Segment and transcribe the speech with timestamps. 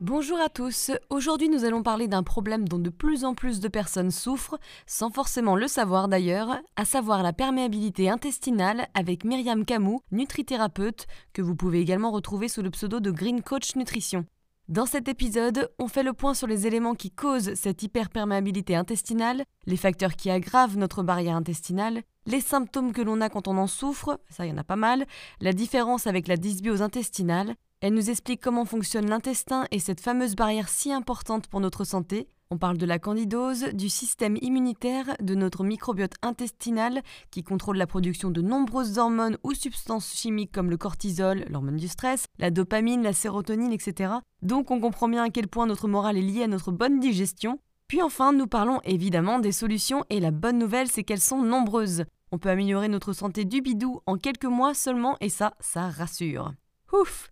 [0.00, 3.66] Bonjour à tous, aujourd'hui nous allons parler d'un problème dont de plus en plus de
[3.66, 4.56] personnes souffrent,
[4.86, 11.42] sans forcément le savoir d'ailleurs, à savoir la perméabilité intestinale avec Myriam Camou, nutrithérapeute, que
[11.42, 14.24] vous pouvez également retrouver sous le pseudo de Green Coach Nutrition.
[14.68, 19.42] Dans cet épisode, on fait le point sur les éléments qui causent cette hyperperméabilité intestinale,
[19.66, 23.66] les facteurs qui aggravent notre barrière intestinale, les symptômes que l'on a quand on en
[23.66, 25.06] souffre, ça y en a pas mal,
[25.40, 30.34] la différence avec la dysbiose intestinale, elle nous explique comment fonctionne l'intestin et cette fameuse
[30.34, 32.26] barrière si importante pour notre santé.
[32.50, 37.86] On parle de la candidose, du système immunitaire, de notre microbiote intestinal qui contrôle la
[37.86, 43.04] production de nombreuses hormones ou substances chimiques comme le cortisol, l'hormone du stress, la dopamine,
[43.04, 44.14] la sérotonine, etc.
[44.42, 47.60] Donc on comprend bien à quel point notre morale est liée à notre bonne digestion.
[47.86, 52.06] Puis enfin, nous parlons évidemment des solutions et la bonne nouvelle c'est qu'elles sont nombreuses.
[52.32, 56.52] On peut améliorer notre santé du bidou en quelques mois seulement et ça, ça rassure.
[56.92, 57.30] Ouf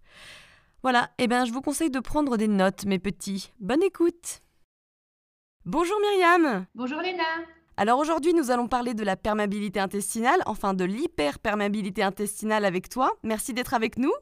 [0.82, 3.52] Voilà, eh bien je vous conseille de prendre des notes, mes petits.
[3.58, 4.42] Bonne écoute
[5.64, 7.24] Bonjour Myriam Bonjour Léna
[7.78, 13.12] Alors aujourd'hui nous allons parler de la perméabilité intestinale, enfin de l'hyperperméabilité intestinale avec toi.
[13.22, 14.12] Merci d'être avec nous.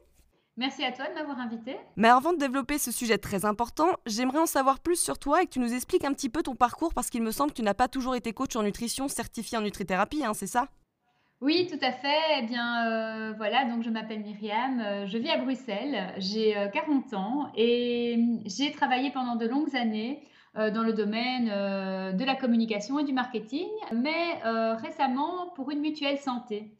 [0.57, 1.75] Merci à toi de m'avoir invité.
[1.97, 5.47] Mais avant de développer ce sujet très important, j'aimerais en savoir plus sur toi et
[5.47, 7.61] que tu nous expliques un petit peu ton parcours parce qu'il me semble que tu
[7.61, 10.69] n'as pas toujours été coach en nutrition certifié en nutrithérapie, hein, c'est ça?
[11.41, 12.39] Oui, tout à fait.
[12.39, 16.67] Eh bien, euh, voilà, donc je m'appelle Myriam, euh, je vis à Bruxelles, j'ai euh,
[16.69, 20.23] 40 ans et j'ai travaillé pendant de longues années
[20.57, 25.71] euh, dans le domaine euh, de la communication et du marketing, mais euh, récemment pour
[25.71, 26.71] une mutuelle santé.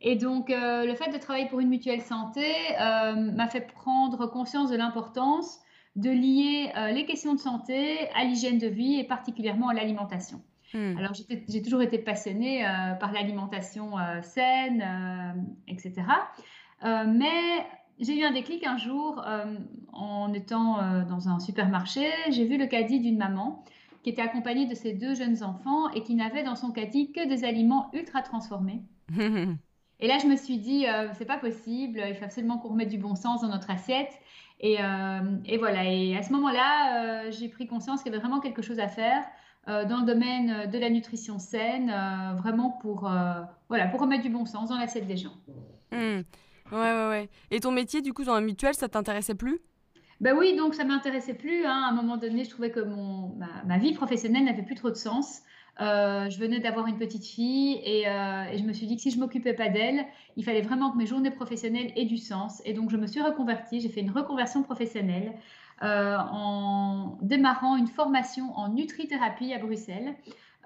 [0.00, 2.46] Et donc, euh, le fait de travailler pour une mutuelle santé
[2.80, 5.60] euh, m'a fait prendre conscience de l'importance
[5.96, 10.42] de lier euh, les questions de santé à l'hygiène de vie et particulièrement à l'alimentation.
[10.72, 10.96] Hmm.
[10.98, 11.12] Alors,
[11.48, 16.02] j'ai toujours été passionnée euh, par l'alimentation euh, saine, euh, etc.
[16.82, 17.66] Mais
[17.98, 19.22] j'ai eu un déclic un jour
[19.92, 22.08] en étant dans un supermarché.
[22.30, 23.62] J'ai vu le caddie d'une maman
[24.02, 27.28] qui était accompagnée de ses deux jeunes enfants et qui n'avait dans son caddie que
[27.28, 28.80] des aliments ultra transformés.
[30.00, 32.88] Et là, je me suis dit, euh, c'est pas possible, il faut absolument qu'on remette
[32.88, 34.12] du bon sens dans notre assiette.
[34.58, 38.20] Et, euh, et voilà, et à ce moment-là, euh, j'ai pris conscience qu'il y avait
[38.20, 39.22] vraiment quelque chose à faire
[39.66, 44.30] dans le domaine de la nutrition saine, euh, vraiment pour, euh, voilà, pour remettre du
[44.30, 45.34] bon sens dans l'assiette des gens.
[45.92, 46.22] Hmm.
[46.72, 47.28] Ouais, ouais, ouais.
[47.50, 49.60] Et ton métier, du coup, dans la mutuelle, ça t'intéressait plus?
[50.20, 51.64] Ben oui, donc ça m'intéressait plus.
[51.64, 51.82] hein.
[51.86, 54.90] À un moment donné, je trouvais que mon, ma, ma vie professionnelle n'avait plus trop
[54.90, 55.40] de sens.
[55.80, 59.02] Euh, je venais d'avoir une petite fille et, euh, et je me suis dit que
[59.02, 60.04] si je m'occupais pas d'elle,
[60.36, 62.60] il fallait vraiment que mes journées professionnelles aient du sens.
[62.66, 65.32] Et donc je me suis reconvertie, j'ai fait une reconversion professionnelle
[65.82, 70.14] euh, en démarrant une formation en nutrithérapie à Bruxelles.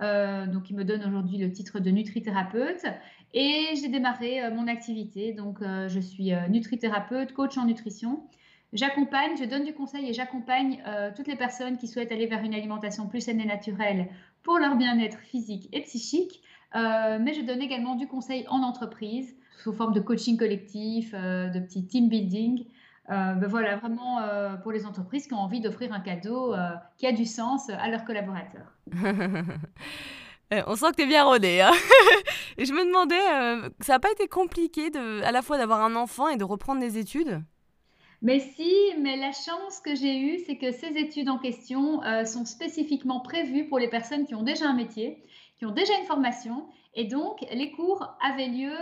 [0.03, 2.85] Euh, donc qui me donne aujourd'hui le titre de nutrithérapeute.
[3.33, 5.33] Et j'ai démarré euh, mon activité.
[5.33, 8.25] Donc je suis nutrithérapeute, coach en nutrition.
[8.73, 10.83] J'accompagne, je donne du conseil et j'accompagne
[11.15, 14.09] toutes les personnes qui souhaitent aller vers une alimentation plus saine et naturelle
[14.43, 16.43] pour leur bien-être physique et psychique.
[16.75, 21.87] Mais je donne également du conseil en entreprise sous forme de coaching collectif, de petits
[21.87, 22.65] team building.
[23.11, 26.71] Euh, ben voilà, vraiment euh, pour les entreprises qui ont envie d'offrir un cadeau euh,
[26.97, 28.73] qui a du sens à leurs collaborateurs.
[30.67, 31.61] On sent que t'es bien rodé.
[31.61, 31.73] Hein
[32.59, 35.97] et je me demandais, ça n'a pas été compliqué de, à la fois d'avoir un
[35.97, 37.43] enfant et de reprendre des études?
[38.23, 38.71] Mais si,
[39.01, 43.67] mais la chance que j'ai eue, c'est que ces études en question sont spécifiquement prévues
[43.67, 45.25] pour les personnes qui ont déjà un métier,
[45.59, 48.77] qui ont déjà une formation, et donc les cours avaient lieu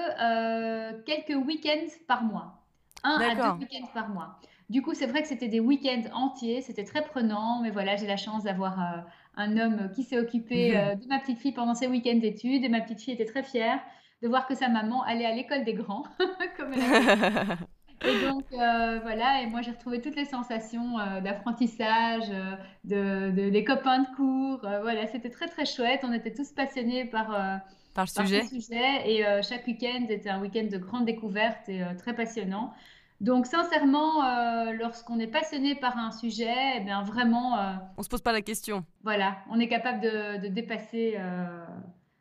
[1.07, 2.62] quelques week-ends par mois,
[3.05, 4.39] un à deux week-ends par mois.
[4.71, 8.07] Du coup, c'est vrai que c'était des week-ends entiers, c'était très prenant, mais voilà, j'ai
[8.07, 9.01] la chance d'avoir euh,
[9.37, 12.69] un homme qui s'est occupé euh, de ma petite fille pendant ses week-ends d'études, et
[12.69, 13.81] ma petite fille était très fière
[14.23, 16.05] de voir que sa maman allait à l'école des grands,
[16.57, 17.59] comme elle
[18.05, 23.31] et donc, euh, voilà, et moi j'ai retrouvé toutes les sensations euh, d'apprentissage, euh, de,
[23.31, 24.61] de- des copains de cours.
[24.61, 26.01] voilà, c'était très très chouette.
[26.03, 27.61] On était tous passionnés par,
[27.95, 31.95] Par sujet sujet et euh, chaque week-end était un week-end de grande découverte et euh,
[31.97, 32.73] très passionnant.
[33.21, 37.57] Donc sincèrement, euh, lorsqu'on est passionné par un sujet, eh bien vraiment,
[37.97, 38.85] On se pose pas la question.
[39.05, 41.19] voilà, on est capable de, de dépasser,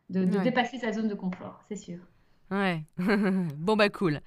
[0.10, 0.44] de, de Ouais.
[0.44, 2.00] dépasser sa zone de confort, c'est sûr.
[2.52, 2.84] Ouais.
[3.58, 4.20] Bon bah cool.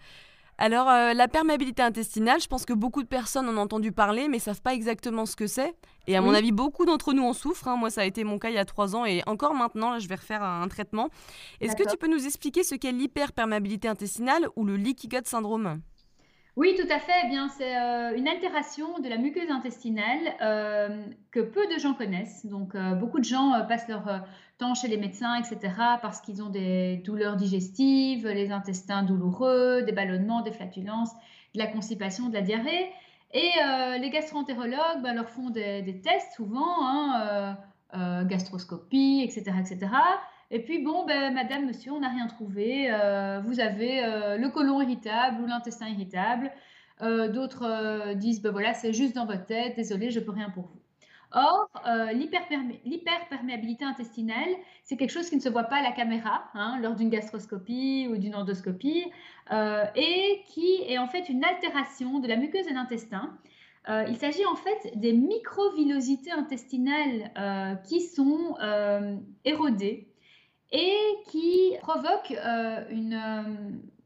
[0.57, 4.29] Alors euh, la perméabilité intestinale, je pense que beaucoup de personnes en ont entendu parler
[4.29, 5.75] mais savent pas exactement ce que c'est.
[6.07, 7.67] Et à mon avis, beaucoup d'entre nous en souffrent.
[7.69, 7.77] hein.
[7.77, 9.99] Moi, ça a été mon cas il y a trois ans et encore maintenant, là,
[9.99, 11.09] je vais refaire un, un traitement.
[11.61, 15.81] Est-ce que tu peux nous expliquer ce qu'est l'hyperperméabilité intestinale ou le leaky gut syndrome?
[16.57, 17.13] Oui, tout à fait.
[17.25, 21.95] Eh bien, c'est euh, une altération de la muqueuse intestinale euh, que peu de gens
[21.95, 22.47] connaissent.
[22.47, 24.25] Donc, euh, beaucoup de gens passent leur
[24.59, 29.93] temps chez les médecins, etc., parce qu'ils ont des douleurs digestives, les intestins douloureux, des
[29.93, 31.13] ballonnements, des flatulences,
[31.55, 32.91] de la constipation, de la diarrhée.
[33.33, 37.53] Et euh, les gastroentérologues ben, leur font des, tests souvent, hein, euh,
[37.99, 39.93] euh, gastroscopie, etc., etc.
[40.53, 42.89] Et puis, bon, ben, madame, monsieur, on n'a rien trouvé.
[43.45, 44.03] Vous avez
[44.39, 46.53] le côlon irritable ou l'intestin irritable.
[47.01, 50.84] D'autres disent, ben voilà, c'est juste dans votre tête, désolé, je peux rien pour vous.
[51.35, 54.51] Or, euh, l'hyperpermé- l'hyperperméabilité intestinale,
[54.85, 58.07] c'est quelque chose qui ne se voit pas à la caméra hein, lors d'une gastroscopie
[58.09, 59.05] ou d'une endoscopie
[59.51, 63.37] euh, et qui est en fait une altération de la muqueuse de l'intestin.
[63.89, 67.33] Euh, il s'agit en fait des microvillosités intestinales
[67.89, 68.57] qui sont
[69.45, 70.09] érodées
[70.71, 72.39] et qui provoquent
[72.91, 73.21] une,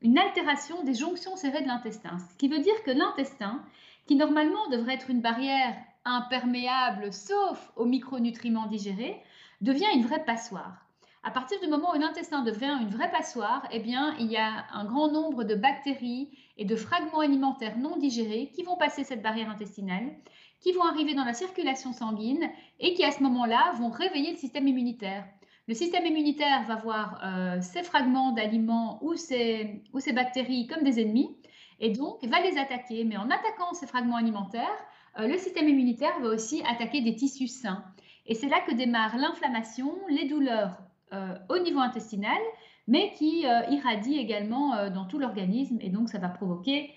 [0.00, 2.18] une altération des jonctions serrées de l'intestin.
[2.18, 3.62] Ce qui veut dire que l'intestin,
[4.06, 5.74] qui normalement devrait être une barrière
[6.08, 9.20] imperméable sauf aux micronutriments digérés,
[9.60, 10.84] devient une vraie passoire.
[11.24, 14.64] À partir du moment où l'intestin devient une vraie passoire, eh bien, il y a
[14.72, 19.22] un grand nombre de bactéries et de fragments alimentaires non digérés qui vont passer cette
[19.22, 20.14] barrière intestinale,
[20.60, 22.48] qui vont arriver dans la circulation sanguine
[22.80, 25.24] et qui, à ce moment-là, vont réveiller le système immunitaire.
[25.66, 29.82] Le système immunitaire va voir euh, ces fragments d'aliments ou ces,
[30.14, 31.36] bactéries comme des ennemis
[31.78, 33.04] et donc va les attaquer.
[33.04, 34.78] Mais en attaquant ces fragments alimentaires,
[35.26, 37.82] le système immunitaire va aussi attaquer des tissus sains.
[38.26, 40.76] Et c'est là que démarre l'inflammation, les douleurs
[41.12, 42.38] euh, au niveau intestinal,
[42.86, 45.78] mais qui euh, irradient également euh, dans tout l'organisme.
[45.80, 46.90] Et donc, ça va provoquer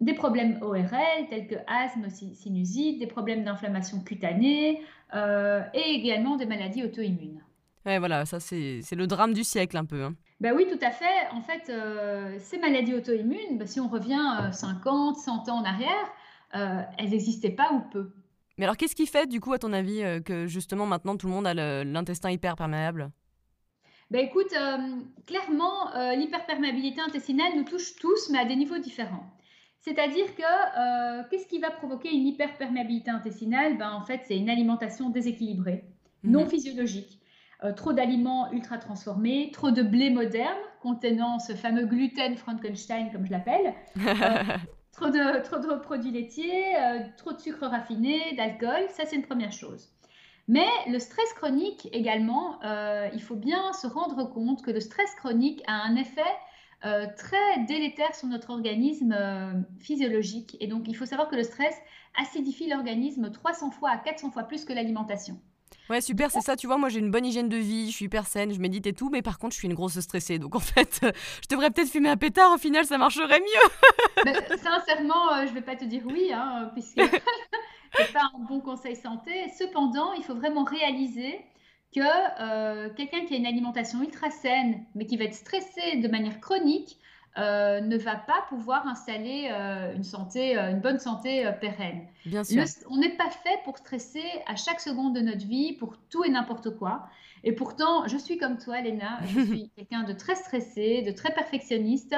[0.00, 4.82] des problèmes ORL tels que asthme, si- sinusite, des problèmes d'inflammation cutanée
[5.14, 7.42] euh, et également des maladies auto-immunes.
[7.84, 10.02] Ouais, voilà, ça c'est le drame du siècle un peu.
[10.04, 10.14] hein.
[10.40, 11.28] Ben oui, tout à fait.
[11.32, 15.64] En fait, euh, ces maladies auto-immunes, ben, si on revient euh, 50, 100 ans en
[15.64, 16.06] arrière, euh,
[16.52, 18.12] elles n'existaient pas ou peu.
[18.58, 21.28] Mais alors, qu'est-ce qui fait, du coup, à ton avis, euh, que justement maintenant tout
[21.28, 21.54] le monde a
[21.84, 23.10] l'intestin hyperperméable
[24.10, 24.96] Ben écoute, euh,
[25.26, 29.30] clairement, euh, l'hyperperméabilité intestinale nous touche tous, mais à des niveaux différents.
[29.80, 33.78] C'est-à-dire que euh, qu'est-ce qui va provoquer une hyperperméabilité intestinale?
[33.78, 35.84] Ben, En fait, c'est une alimentation déséquilibrée,
[36.24, 36.48] non Mhm.
[36.50, 37.20] physiologique.
[37.64, 43.24] Euh, trop d'aliments ultra transformés, trop de blé moderne contenant ce fameux gluten Frankenstein, comme
[43.26, 44.42] je l'appelle, euh,
[44.98, 49.88] trop, de, produits laitiers, euh, trop de sucre raffiné, d'alcool, ça c'est une première chose.
[50.48, 55.14] Mais le stress chronique également, euh, il faut bien se rendre compte que le stress
[55.16, 56.22] chronique a un effet
[56.84, 59.14] euh, très délétère sur notre organisme
[59.78, 60.56] physiologique.
[60.60, 61.76] Et donc il faut savoir que le stress
[62.18, 65.38] acidifie l'organisme 300 fois à 400 fois plus que l'alimentation.
[65.90, 68.04] Ouais, super, c'est ça, tu vois, moi j'ai une bonne hygiène de vie, je suis
[68.04, 70.54] hyper saine, je médite et tout, mais par contre je suis une grosse stressée, donc
[70.54, 71.12] en fait, euh,
[71.42, 74.32] je devrais peut-être fumer un pétard, au final ça marcherait mieux.
[74.58, 77.00] Sincèrement, euh, je vais pas te dire oui, hein, puisque
[77.96, 79.30] c'est pas un bon conseil santé.
[79.58, 81.40] Cependant, il faut vraiment réaliser
[81.94, 86.08] que euh, quelqu'un qui a une alimentation ultra saine, mais qui va être stressé de
[86.08, 86.98] manière chronique,
[87.36, 92.06] euh, ne va pas pouvoir installer euh, une santé, euh, une bonne santé euh, pérenne.
[92.26, 92.62] Bien sûr.
[92.62, 96.24] Le- on n'est pas fait pour stresser à chaque seconde de notre vie, pour tout
[96.24, 97.06] et n'importe quoi.
[97.44, 99.20] Et pourtant, je suis comme toi, Léna.
[99.26, 102.16] Je suis quelqu'un de très stressé, de très perfectionniste.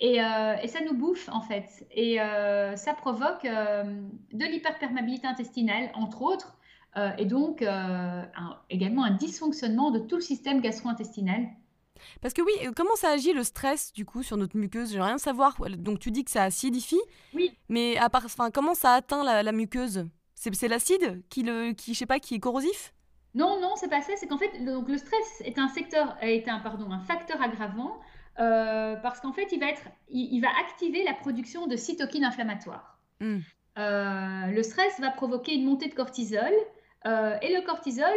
[0.00, 1.86] Et, et ça nous bouffe, en fait.
[1.94, 2.16] Et
[2.76, 6.56] ça provoque de l'hyperperméabilité intestinale, entre autres.
[7.18, 8.26] et donc, un-
[8.70, 11.46] également un dysfonctionnement de tout le système gastro-intestinal.
[12.20, 14.92] Parce que oui, euh, comment ça agit le stress du coup sur notre muqueuse?
[14.92, 15.56] J'aimerais rien savoir.
[15.78, 17.00] Donc tu dis que ça acidifie,
[17.34, 20.06] Oui, mais à part, enfin, comment ça atteint la, la muqueuse?
[20.34, 22.92] C'est l'acide qui, le, qui, je sais pas, qui est corrosif?
[23.34, 24.12] Non, non, c'est pas ça.
[24.16, 27.40] C'est qu'en fait, le, donc le stress est un secteur, est un, pardon, un facteur
[27.40, 27.98] aggravant
[28.38, 32.24] euh, parce qu'en fait, il va être, il, il va activer la production de cytokines
[32.24, 32.98] inflammatoires.
[33.20, 33.38] Hmm.
[33.78, 36.52] Euh, le stress va provoquer une montée de cortisol
[37.06, 38.14] euh, et le cortisol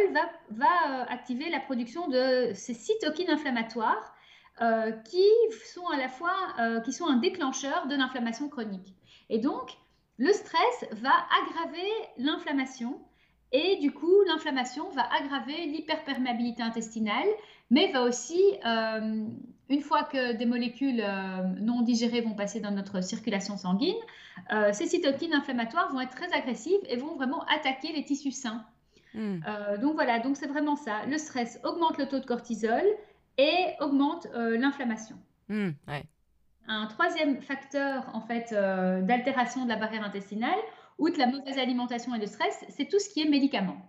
[0.50, 4.14] va, euh, activer la production de ces cytokines inflammatoires
[4.62, 5.26] euh, qui
[5.72, 6.34] sont à la fois,
[6.84, 8.94] qui sont un déclencheur de l'inflammation chronique.
[9.28, 9.76] Et donc,
[10.16, 12.98] le stress va aggraver l'inflammation
[13.52, 17.28] et du coup, l'inflammation va aggraver l'hyperperméabilité intestinale,
[17.70, 21.04] mais va aussi une fois que des molécules
[21.60, 23.96] non digérées vont passer dans notre circulation sanguine,
[24.72, 28.66] ces cytokines inflammatoires vont être très agressives et vont vraiment attaquer les tissus sains.
[29.18, 29.40] Hmm.
[29.80, 31.04] donc voilà, donc c'est vraiment ça.
[31.06, 32.84] Le stress augmente le taux de cortisol
[33.36, 35.16] et augmente l'inflammation.
[35.48, 35.70] Hmm,
[36.68, 40.58] Un troisième facteur en fait d'altération de la barrière intestinale,
[40.98, 43.88] outre la mauvaise alimentation et le stress, c'est tout ce qui est médicaments.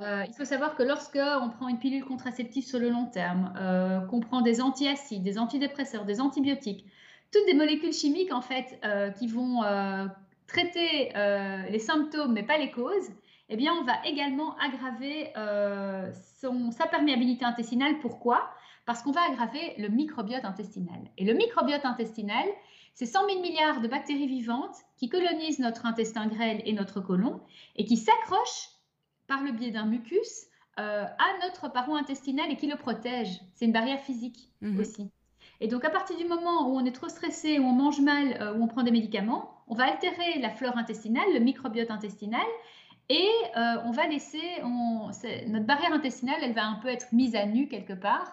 [0.00, 3.52] Euh, il faut savoir que lorsque on prend une pilule contraceptive sur le long terme,
[3.58, 6.86] euh, qu'on prend des antiacides, des antidépresseurs, des antibiotiques,
[7.32, 9.62] toutes des molécules chimiques en fait euh, qui vont
[10.46, 11.12] traiter
[11.70, 13.10] les symptômes mais pas les causes,
[13.50, 15.32] eh bien on va également aggraver
[16.40, 17.98] son, sa perméabilité intestinale.
[18.00, 18.48] Pourquoi?
[18.86, 21.00] Parce qu'on va aggraver le microbiote intestinal.
[21.18, 22.46] Et le microbiote intestinal,
[22.94, 27.40] c'est 100 000 milliards de bactéries vivantes qui colonisent notre intestin grêle et notre côlon
[27.76, 28.70] et qui s'accrochent
[29.26, 30.46] par le biais d'un mucus
[30.78, 33.40] euh, à notre paroi intestinale et qui le protège.
[33.54, 34.80] C'est une barrière physique mhm.
[34.80, 35.10] aussi.
[35.60, 38.36] Et donc, à partir du moment où on est trop stressé, où on mange mal,
[38.40, 42.46] euh, où on prend des médicaments, on va altérer la flore intestinale, le microbiote intestinal,
[43.10, 44.40] et euh, on va laisser,
[45.48, 48.32] notre barrière intestinale, elle va un peu être mise à nu quelque part.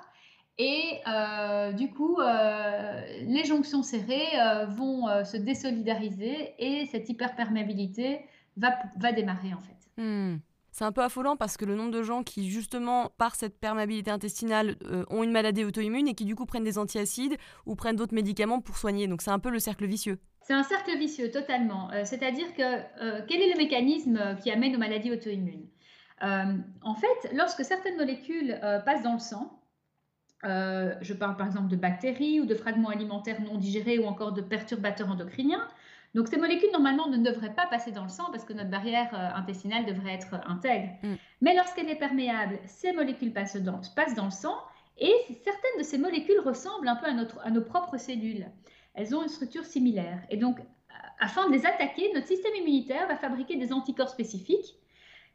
[0.59, 1.01] Et
[1.75, 8.21] du coup, les jonctions serrées vont se désolidariser et cette hyperperméabilité
[8.55, 10.01] va, va démarrer en fait.
[10.01, 10.37] Hmm.
[10.77, 14.11] C'est un peu affolant parce que le nombre de gens qui, justement, par cette perméabilité
[14.11, 17.95] intestinale, euh, ont une maladie auto-immune et qui, du coup, prennent des antiacides ou prennent
[17.95, 19.07] d'autres médicaments pour soigner.
[19.07, 20.19] Donc, c'est un peu le cercle vicieux.
[20.41, 21.89] C'est un cercle vicieux, totalement.
[21.93, 25.65] Euh, c'est-à-dire que euh, quel est le mécanisme qui amène aux maladies auto-immunes?
[26.21, 29.59] En fait, lorsque certaines molécules passent dans le sang,
[30.43, 34.41] je parle par exemple de bactéries ou de fragments alimentaires non digérés ou encore de
[34.41, 35.67] perturbateurs endocriniens,
[36.17, 39.13] donc ces molécules, normalement, ne devraient pas passer dans le sang parce que notre barrière
[39.13, 40.89] euh, intestinale devrait être intègre.
[41.03, 41.13] Mm.
[41.41, 43.81] Mais lorsqu'elle est perméable, ces molécules passent dans,
[44.15, 44.57] dans le sang
[44.97, 48.47] et certaines de ces molécules ressemblent un peu à, notre, à nos propres cellules.
[48.95, 50.19] Elles ont une structure similaire.
[50.31, 50.57] Et donc,
[51.19, 54.73] afin de les attaquer, notre système immunitaire va fabriquer des anticorps spécifiques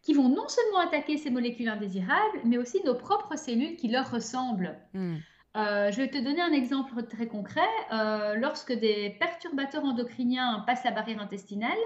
[0.02, 4.10] qui vont non seulement attaquer ces molécules indésirables, mais aussi nos propres cellules qui leur
[4.10, 4.76] ressemblent.
[4.94, 5.18] Mm.
[5.54, 7.60] Euh, je vais te donner un exemple très concret.
[7.92, 11.78] Euh, lorsque des perturbateurs endocriniens passent la barrière intestinale,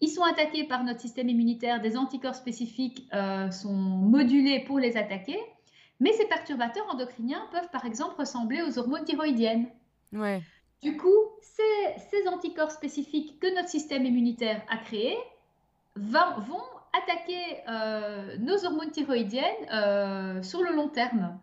[0.00, 4.96] ils sont attaqués par notre système immunitaire, des anticorps spécifiques euh, sont modulés pour les
[4.96, 5.38] attaquer,
[5.98, 9.68] mais ces perturbateurs endocriniens peuvent par exemple ressembler aux hormones thyroïdiennes.
[10.12, 10.42] Ouais.
[10.82, 11.08] Du coup,
[11.42, 15.16] ces, ces, anticorps spécifiques que notre système immunitaire a créés
[15.96, 16.62] vont
[16.94, 21.38] attaquer nos hormones thyroïdiennes sur le long terme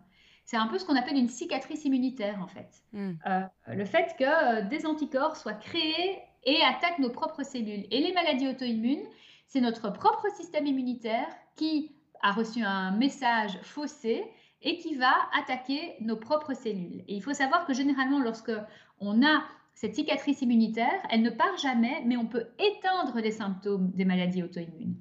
[0.48, 2.82] c'est un peu ce qu'on appelle une cicatrice immunitaire en fait.
[2.94, 3.12] Hmm.
[3.26, 7.84] Euh, le fait que euh, des anticorps soient créés et attaquent nos propres cellules.
[7.90, 9.04] Et les maladies auto-immunes,
[9.46, 14.24] c'est notre propre système immunitaire qui a reçu un message faussé
[14.62, 17.04] et qui va attaquer nos propres cellules.
[17.08, 18.52] Et il faut savoir que généralement, lorsque
[19.00, 19.42] on a
[19.74, 24.42] cette cicatrice immunitaire, elle ne part jamais, mais on peut éteindre les symptômes des maladies
[24.42, 24.96] auto-immunes.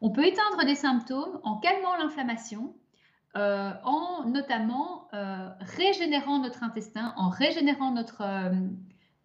[0.00, 2.72] On peut éteindre des symptômes en calmant l'inflammation,
[3.36, 8.50] euh, en notamment euh, régénérant notre intestin, en régénérant notre, euh,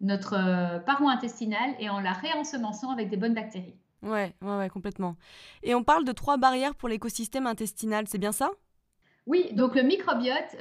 [0.00, 3.74] notre paroi intestinale et en la réensemençant avec des bonnes bactéries.
[4.02, 5.16] Ouais, ouais, ouais, complètement.
[5.62, 8.50] Et on parle de trois barrières pour l'écosystème intestinal, c'est bien ça?
[9.26, 10.56] Oui, donc le microbiote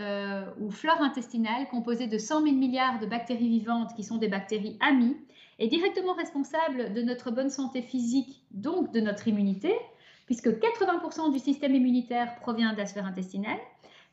[0.59, 4.77] ou flore intestinale, composé de 100 000 milliards de bactéries vivantes qui sont des bactéries
[4.79, 5.17] amies,
[5.57, 9.73] est directement responsable de notre bonne santé physique, donc de notre immunité,
[10.25, 13.59] puisque 80% du système immunitaire provient de la sphère intestinale,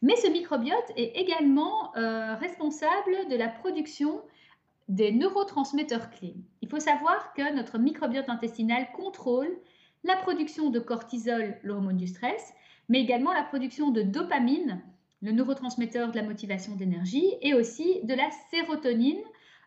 [0.03, 4.23] mais ce microbiote est également euh, responsable de la production
[4.89, 6.37] des neurotransmetteurs clés.
[6.63, 9.51] Il faut savoir que notre microbiote intestinal contrôle
[10.05, 12.53] la production de cortisol, l'hormone du stress,
[12.89, 14.81] mais également la production de dopamine,
[15.21, 19.21] le neurotransmetteur de la motivation d'énergie, et aussi de la sérotonine,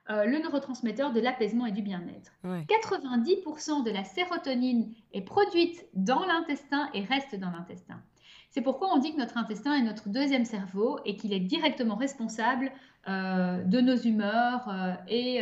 [0.10, 2.32] euh, le neurotransmetteur de l'apaisement et du bien-être.
[2.44, 8.02] 90% de la sérotonine est produite dans l'intestin et reste dans l'intestin.
[8.50, 11.96] C'est pourquoi on dit que notre intestin est notre deuxième cerveau et qu'il est directement
[11.96, 12.72] responsable
[13.08, 15.42] euh, de nos humeurs euh, et,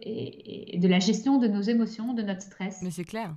[0.00, 2.80] et, de la gestion de nos émotions, de notre stress.
[2.82, 3.36] Mais c'est clair.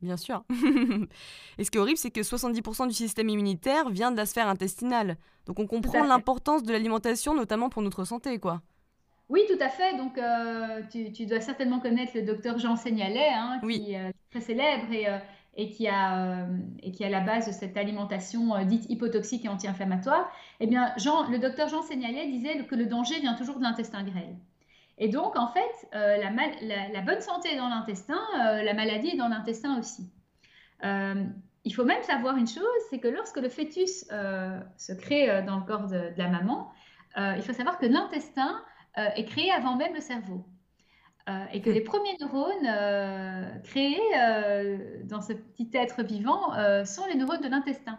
[0.00, 0.44] Bien sûr.
[1.58, 4.48] et ce qui est horrible, c'est que 70% du système immunitaire vient de la sphère
[4.48, 5.16] intestinale.
[5.46, 8.62] Donc on comprend l'importance de l'alimentation, notamment pour notre santé, quoi.
[9.30, 9.96] Oui, tout à fait.
[9.96, 14.40] Donc, euh, tu, dois certainement connaître le docteur Jean Seignalet, hein, euh, qui, est très
[14.40, 15.18] célèbre et, euh,
[15.56, 16.46] et, qui a,
[16.82, 20.30] et qui a la base de cette alimentation dite hypotoxique et anti-inflammatoire.
[20.60, 24.02] Eh bien, Jean, le docteur Jean Seignalet disait que le danger vient toujours de l'intestin
[24.04, 24.36] grêle.
[24.98, 26.30] Et donc, en fait, la,
[26.92, 30.08] la, bonne santé est dans l'intestin, la maladie est dans l'intestin aussi.
[30.82, 34.04] il faut même savoir une chose, c'est que lorsque le fœtus
[34.76, 36.70] se crée dans le corps de la maman,
[37.16, 38.62] il faut savoir que l'intestin
[38.96, 40.44] est créé avant même le cerveau.
[41.52, 44.00] et que les premiers neurones créés
[45.04, 46.52] dans ce petit être vivant
[46.84, 47.98] sont les neurones de l'intestin.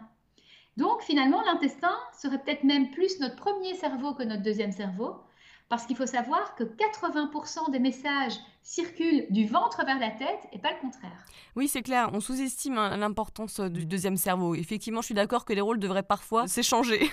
[0.76, 5.16] Donc finalement, l'intestin serait peut-être même plus notre premier cerveau que notre deuxième cerveau,
[5.68, 10.58] parce qu'il faut savoir que 80% des messages circulent du ventre vers la tête et
[10.58, 11.24] pas le contraire.
[11.56, 14.54] Oui, c'est clair, on sous-estime hein, l'importance euh, du deuxième cerveau.
[14.54, 17.10] Effectivement, je suis d'accord que les rôles devraient parfois s'échanger.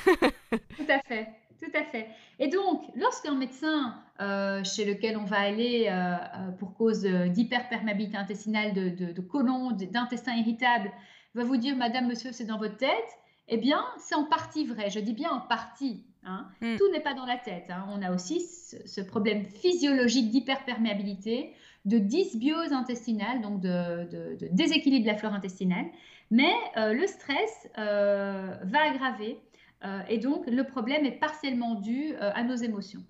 [0.52, 1.30] tout à fait.
[1.64, 2.08] Tout à fait.
[2.40, 6.16] Et donc, lorsqu'un médecin euh, chez lequel on va aller euh,
[6.60, 10.92] pour cause d'hyperperméabilité intestinale, de, de, de côlon, d'intestin irritable,
[11.36, 13.18] va vous dire, Madame, Monsieur, c'est dans votre tête,
[13.48, 14.90] eh bien, c'est en partie vrai.
[14.90, 16.04] Je dis bien en partie.
[16.26, 16.48] Hein.
[16.62, 16.78] Hmm.
[16.78, 17.66] Tout n'est pas dans la tête.
[17.70, 17.86] Hein.
[17.90, 18.42] On a aussi
[18.86, 21.54] ce, problème physiologique d'hyperperméabilité,
[21.86, 25.86] de dysbiose intestinale, donc de, déséquilibre de la flore intestinale.
[26.32, 29.40] Mais euh, le stress euh, va aggraver.
[29.84, 33.04] Euh, et donc, le problème est partiellement dû à nos émotions.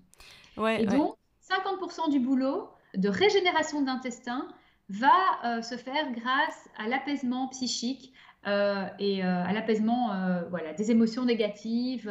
[0.78, 4.48] et donc, 50% du boulot de régénération d'intestin
[4.88, 8.12] va se faire grâce à l'apaisement psychique,
[8.46, 12.08] euh, et euh, à l'apaisement euh, voilà, des émotions négatives,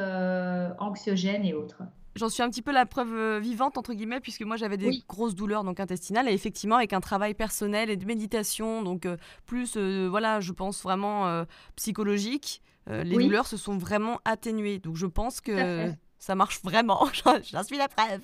[0.79, 1.83] anxiogènes et autres.
[2.15, 5.33] J'en suis un petit peu la preuve vivante, entre guillemets, puisque moi j'avais des grosses
[5.33, 9.07] douleurs donc intestinales, et effectivement avec un travail personnel et de méditation, donc
[9.47, 11.43] plus, voilà, je pense vraiment
[11.75, 14.79] psychologique, les douleurs se sont vraiment atténuées.
[14.79, 17.05] Donc je pense que ça marche vraiment,
[17.43, 18.21] j'en suis la preuve.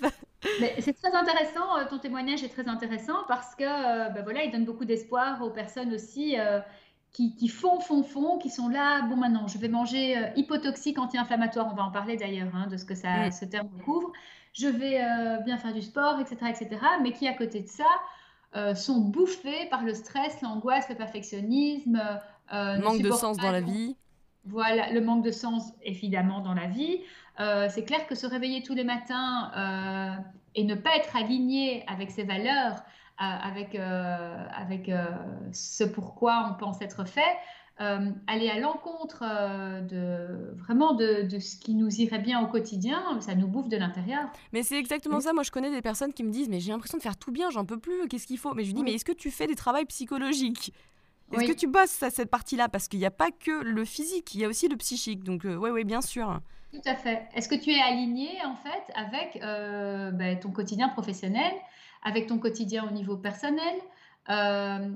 [0.80, 4.86] c'est très intéressant, ton témoignage est très intéressant parce que ben voilà, il donne beaucoup
[4.86, 6.38] d'espoir aux personnes aussi
[7.12, 11.68] qui, font, font, font, qui sont là, bon maintenant, je vais manger euh, hypotoxique anti-inflammatoire,
[11.72, 14.12] on va en parler d'ailleurs, hein, de ce que ça, ce terme couvre,
[14.54, 17.84] je vais euh, bien faire du sport, etc., etc., mais qui à côté de ça
[18.56, 22.02] euh, sont bouffés par le stress, l'angoisse, le perfectionnisme.
[22.52, 23.96] manque de sens dans la vie.
[24.46, 27.02] Voilà, le manque de sens évidemment dans la vie.
[27.38, 29.52] c'est clair que se réveiller tous les matins
[30.56, 32.84] et ne pas être aligné avec ses valeurs,
[33.20, 35.06] avec, euh, avec euh,
[35.52, 37.22] ce pourquoi on pense être fait,
[37.82, 39.24] euh, aller à l'encontre
[39.88, 43.78] de vraiment de, de, ce qui nous irait bien au quotidien, ça nous bouffe de
[43.78, 44.30] l'intérieur.
[44.52, 45.34] Mais c'est exactement ça.
[45.34, 47.50] Moi, je connais des personnes qui me disent mais j'ai l'impression de faire tout bien,
[47.50, 48.08] j'en peux plus.
[48.10, 48.54] Qu'est-ce qu'il faut?
[48.54, 50.74] Mais je lui dis mais est-ce que tu fais des travaux psychologiques?
[51.32, 52.70] Est-ce que tu bosses à cette partie-là?
[52.70, 55.24] Parce qu'il n'y a pas que le physique, il y a aussi le psychique.
[55.24, 56.40] Donc, oui, oui, bien sûr.
[56.72, 57.28] Tout à fait.
[57.34, 61.54] Est-ce que tu es aligné, en fait, avec ben, ton quotidien professionnel
[62.04, 63.76] avec ton quotidien au niveau personnel?
[64.30, 64.90] Euh,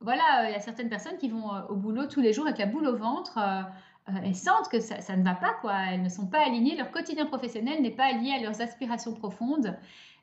[0.00, 2.58] voilà, il y a certaines personnes qui vont euh, au boulot tous les jours avec
[2.58, 5.74] la boule au ventre euh, et sentent que ça, ça, ne va pas, quoi.
[5.90, 9.76] Elles ne sont pas alignées, leur quotidien professionnel n'est pas lié à leurs aspirations profondes.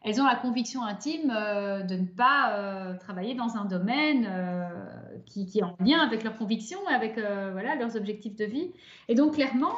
[0.03, 4.29] Elles ont la conviction intime de ne pas travailler dans un domaine
[5.27, 8.71] qui, qui, est en lien avec leurs convictions avec voilà, leurs objectifs de vie.
[9.07, 9.75] Et donc, clairement,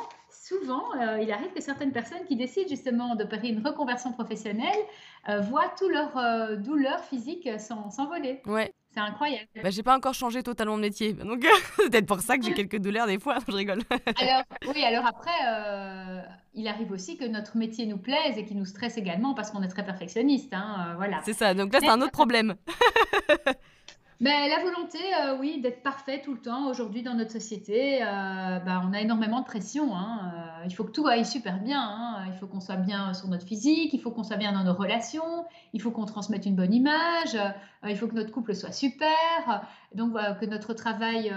[0.50, 4.80] souvent, euh, il arrive que certaines personnes qui décident justement d'opérer une reconversion professionnelle
[5.28, 8.42] euh, voient toutes leurs euh, douleurs physiques s'envoler.
[8.46, 8.74] Ouais.
[8.92, 9.48] C'est incroyable.
[9.62, 11.46] Bah, j'ai pas encore changé totalement de métier, donc
[11.78, 13.38] c'est peut-être pour ça que j'ai quelques douleurs des fois.
[13.48, 13.82] Je rigole.
[14.18, 18.66] alors oui, alors après, il arrive aussi que notre métier nous plaise et qu'il nous
[18.66, 21.22] stresse également parce qu'on est très perfectionniste, hein, voilà.
[21.24, 21.54] C'est ça.
[21.54, 22.56] Donc là, c'est un autre problème.
[24.22, 26.70] Mais la volonté, euh, oui, d'être parfait tout le temps.
[26.70, 29.96] Aujourd'hui, dans notre société, euh, bah, on a énormément de pression.
[29.96, 30.34] Hein.
[30.34, 31.82] Euh, il faut que tout aille super bien.
[31.82, 32.26] Hein.
[32.28, 34.74] Il faut qu'on soit bien sur notre physique, il faut qu'on soit bien dans nos
[34.74, 37.38] relations, il faut qu'on transmette une bonne image,
[37.88, 41.34] il faut que notre couple soit super, donc que notre travail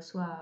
[0.00, 0.38] soit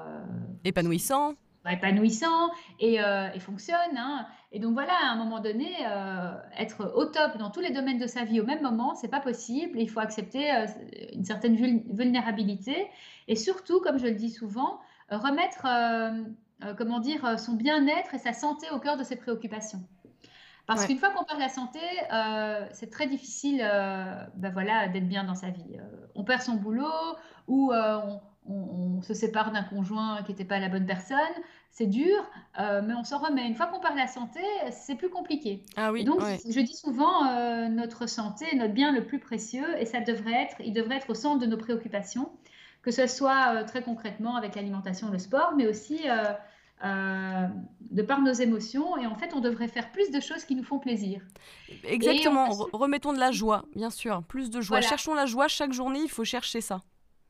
[0.64, 1.34] épanouissant
[1.70, 3.96] épanouissant et, euh, et fonctionne.
[3.96, 4.26] Hein.
[4.50, 7.98] Et donc voilà, à un moment donné, euh, être au top dans tous les domaines
[7.98, 9.78] de sa vie au même moment, c'est pas possible.
[9.78, 10.66] Il faut accepter euh,
[11.12, 12.88] une certaine vulnérabilité
[13.26, 14.80] et surtout, comme je le dis souvent,
[15.10, 15.66] remettre,
[16.76, 19.80] comment dire, son bien-être et sa santé au cœur de ses préoccupations.
[20.66, 21.80] Parce qu'une fois qu'on perd la santé,
[22.72, 25.78] c'est très difficile ben voilà, d'être bien dans sa vie.
[26.14, 30.68] on perd son boulot ou on, on, se sépare d'un conjoint qui n'était pas la
[30.68, 31.18] bonne personne,
[31.70, 32.16] c'est dur,
[32.58, 33.46] euh, mais on s'en remet.
[33.46, 35.62] Une fois qu'on perd la santé, c'est plus compliqué.
[35.76, 39.78] Ah oui, donc, je dis souvent, euh, notre santé est notre bien le plus précieux
[39.78, 42.32] et ça devrait être, il devrait être au centre de nos préoccupations,
[42.82, 46.00] que ce soit euh, très concrètement avec l'alimentation, le sport, mais aussi
[46.82, 48.96] de par nos émotions.
[48.98, 51.20] Et en fait, on devrait faire plus de choses qui nous font plaisir.
[51.84, 54.80] Exactement, remettons de la joie, bien sûr, plus de joie.
[54.80, 56.80] Cherchons la joie chaque journée, il faut chercher ça.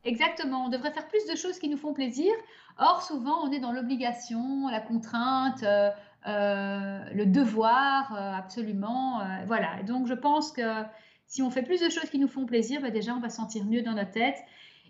[0.05, 2.33] Exactement, on devrait faire plus de choses qui nous font plaisir.
[2.79, 5.91] Or, souvent, on est dans l'obligation, la contrainte, euh,
[6.27, 9.21] euh, le devoir, euh, absolument.
[9.47, 10.85] voilà, donc je pense que
[11.27, 13.65] si on fait plus de choses qui nous font plaisir, bah, déjà, on va sentir
[13.65, 14.39] mieux dans notre tête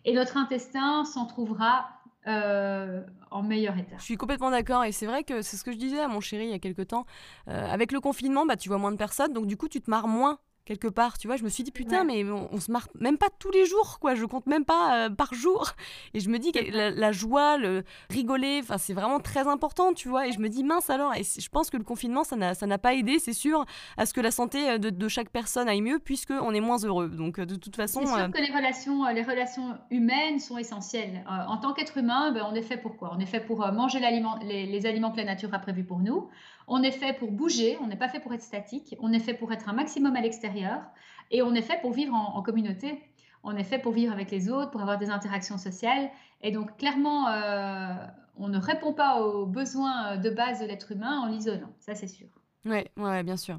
[0.04, 1.88] et notre intestin s'en trouvera
[2.26, 3.96] en meilleur état.
[3.96, 6.20] Je suis complètement d'accord et c'est vrai que c'est ce que je disais à mon
[6.20, 7.06] chéri il y a quelques temps.
[7.46, 10.08] avec le confinement, bah, tu vois moins de personnes, donc du coup tu te marres
[10.08, 10.38] moins
[10.68, 11.36] quelque part, tu vois.
[11.36, 14.14] Je me suis dit, putain, mais on, se marre même pas tous les jours, quoi.
[14.14, 15.70] Je compte même pas euh, par jour.
[16.14, 20.08] Et je me dis que la, joie, le rigoler, enfin, c'est vraiment très important, tu
[20.08, 20.28] vois.
[20.28, 21.14] Et je me dis, mince alors.
[21.14, 23.64] Et je pense que le confinement, ça n'a pas aidé, c'est sûr,
[23.96, 27.08] à ce que la santé euh, de, chaque personne aille mieux, puisqu'on est moins heureux.
[27.08, 28.00] Donc, euh, de toute façon.
[28.04, 31.24] C'est sûr que les relations, les relations humaines sont essentielles.
[31.26, 33.10] en tant qu'être humain, ben, on est fait pour quoi?
[33.16, 36.28] On est fait pour manger les, les aliments que la nature a prévus pour nous.
[36.68, 39.34] On est fait pour bouger, on n'est pas fait pour être statique, on est fait
[39.34, 40.82] pour être un maximum à l'extérieur
[41.30, 43.02] et on est fait pour vivre en, communauté.
[43.42, 46.10] On est fait pour vivre avec les autres, pour avoir des interactions sociales.
[46.42, 47.94] Et donc, clairement, euh,
[48.36, 52.08] on ne répond pas aux besoins de base de l'être humain en l'isolant, ça c'est
[52.08, 52.28] sûr.
[52.64, 53.58] Oui, ouais, bien sûr.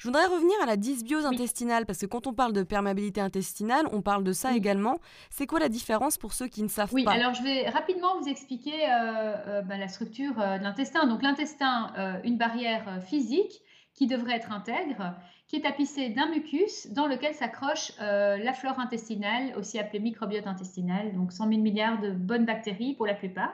[0.00, 3.84] Je voudrais revenir à la dysbiose intestinale, parce que quand on parle de perméabilité intestinale,
[3.92, 4.98] on parle de ça également.
[5.28, 6.94] C'est quoi la différence pour ceux qui ne savent pas?
[6.94, 11.06] Oui, alors je vais rapidement vous expliquer euh, euh, bah, la structure euh, de l'intestin.
[11.06, 11.92] Donc l'intestin,
[12.24, 13.60] une barrière physique
[13.92, 19.52] qui devrait être intègre, qui est tapissée d'un mucus dans lequel s'accroche la flore intestinale,
[19.58, 23.52] aussi appelée microbiote intestinal, donc 100 000 milliards de bonnes bactéries pour la plupart.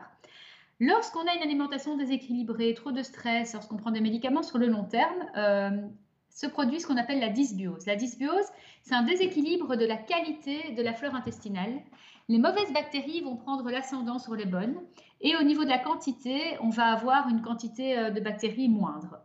[0.78, 4.84] Lorsqu'on a une alimentation déséquilibrée, trop de stress, lorsqu'on prend des médicaments sur le long
[4.84, 5.90] terme,
[6.36, 7.86] se produit ce qu'on appelle la dysbiose.
[7.86, 8.44] La dysbiose,
[8.82, 11.80] c'est un déséquilibre de la qualité de la flore intestinale.
[12.28, 14.76] Les mauvaises bactéries vont prendre l'ascendant sur les bonnes
[15.22, 19.22] et au niveau de la quantité, on va avoir une quantité euh, de bactéries moindre.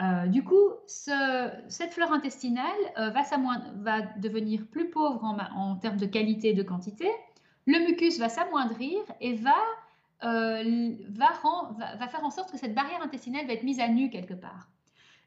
[0.00, 2.64] Euh, du coup, cette flore intestinale
[2.96, 7.10] euh, va, devenir plus pauvre en, termes de qualité et de quantité.
[7.66, 9.54] Le mucus va s'amoindrir et va,
[12.08, 14.68] faire en sorte que cette barrière intestinale va être mise à nu quelque part.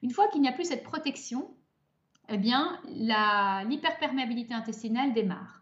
[0.02, 1.50] Une fois qu'il n'y a plus cette protection,
[2.30, 5.62] eh bien, l'hyperperméabilité intestinale démarre.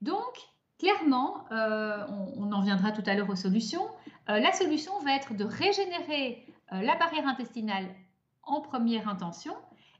[0.00, 0.38] Donc,
[0.78, 2.04] clairement, euh,
[2.36, 3.86] on, en viendra tout à l'heure aux solutions.
[4.28, 7.86] Euh, la solution va être de régénérer euh, la barrière intestinale
[8.42, 9.54] en première intention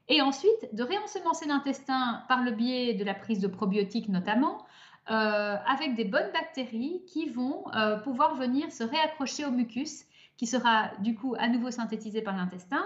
[0.07, 4.63] et ensuite de réensemencer l'intestin par le biais de la prise de probiotiques notamment,
[5.07, 7.63] avec des bonnes bactéries qui vont
[8.03, 10.05] pouvoir venir se réaccrocher au mucus
[10.37, 12.83] qui sera du coup à nouveau synthétisé par l'intestin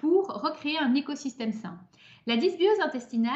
[0.00, 1.78] pour recréer un écosystème sain.
[2.26, 3.34] La dysbiose intestinale,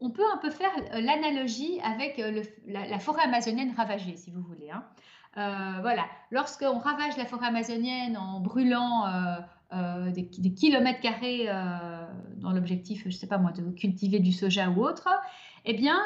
[0.00, 4.40] on peut un peu faire euh, l'analogie avec euh, la, forêt amazonienne ravagée, si vous
[4.40, 4.70] voulez.
[4.70, 4.84] Hein.
[5.36, 9.06] Euh, voilà, lorsqu'on ravage la forêt amazonienne en brûlant
[10.12, 11.46] des, kilomètres carrés
[12.36, 15.08] dans l'objectif, je ne sais pas moi, de cultiver du soja ou autre,
[15.64, 15.98] eh bien,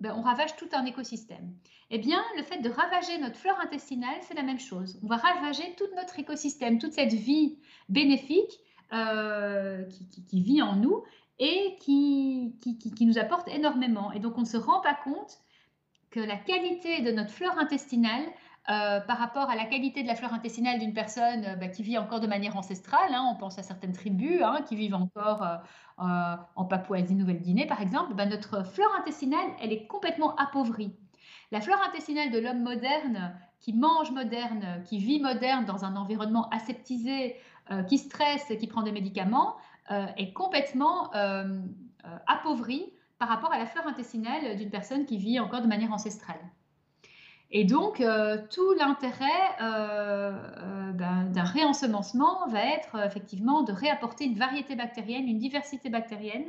[0.00, 1.52] ben, on ravage tout un écosystème.
[1.90, 4.98] Eh bien, le fait de ravager notre flore intestinale, c'est la même chose.
[5.02, 8.60] On va ravager tout notre écosystème, toute cette vie bénéfique
[8.92, 9.84] euh,
[10.28, 11.02] qui, vit en nous
[11.38, 14.12] et qui, qui, nous apporte énormément.
[14.12, 15.38] Et donc, on ne se rend pas compte
[16.10, 18.22] que la qualité de notre flore intestinale
[18.68, 21.82] euh, par rapport à la qualité de la flore intestinale d'une personne euh, bah, qui
[21.82, 25.42] vit encore de manière ancestrale, hein, on pense à certaines tribus hein, qui vivent encore
[25.96, 30.94] en Papouasie-Nouvelle-Guinée par exemple, bah, notre flore intestinale, elle est complètement appauvrie.
[31.50, 36.48] La flore intestinale de l'homme moderne, qui mange moderne, qui vit moderne dans un environnement
[36.50, 37.36] aseptisé,
[37.70, 39.54] euh, qui stresse et qui prend des médicaments
[39.92, 41.60] euh, est complètement euh,
[42.26, 46.40] appauvri par rapport à la flore intestinale d'une personne qui vit encore de manière ancestrale.
[47.52, 48.02] Et donc,
[48.50, 55.90] tout l'intérêt ben, d'un réensemencement va être effectivement de réapporter une variété bactérienne, une diversité
[55.90, 56.46] bactérienne,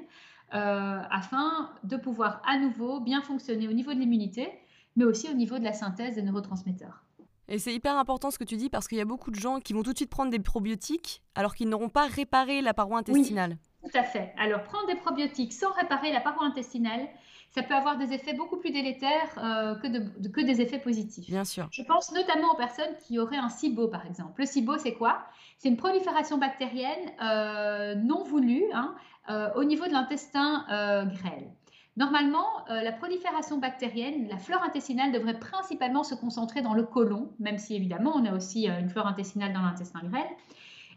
[0.50, 4.50] afin de pouvoir à nouveau bien fonctionner au niveau de l'immunité,
[4.96, 7.04] mais aussi au niveau de la synthèse des neurotransmetteurs.
[7.48, 9.60] Et c'est hyper important ce que tu dis parce qu'il y a beaucoup de gens
[9.60, 13.00] qui vont tout de suite prendre des probiotiques alors qu'ils n'auront pas réparé la paroi
[13.00, 13.58] intestinale.
[13.84, 14.34] Oui, tout à fait.
[14.38, 17.08] Alors prendre des probiotiques sans réparer la paroi intestinale,
[17.54, 21.30] ça peut avoir des effets beaucoup plus délétères euh, que, de, que, des effets positifs.
[21.30, 21.68] Bien sûr.
[21.72, 24.34] Je pense notamment aux personnes qui auraient un SIBO, par exemple.
[24.40, 25.26] Le SIBO, c'est quoi?
[25.60, 28.96] C'est une prolifération bactérienne euh, non voulue hein,
[29.30, 31.52] euh, au niveau de l'intestin grêle.
[31.96, 37.32] Normalement, euh, la prolifération bactérienne, la flore intestinale devrait principalement se concentrer dans le côlon,
[37.40, 40.26] même si évidemment on a aussi euh, une flore intestinale dans l'intestin grêle.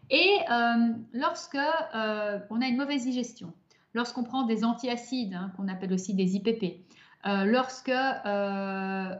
[0.08, 3.52] Et euh, lorsque on a une mauvaise digestion,
[3.92, 6.86] lorsqu'on prend des antiacides, hein, qu'on appelle aussi des IPP,
[7.24, 7.90] lorsque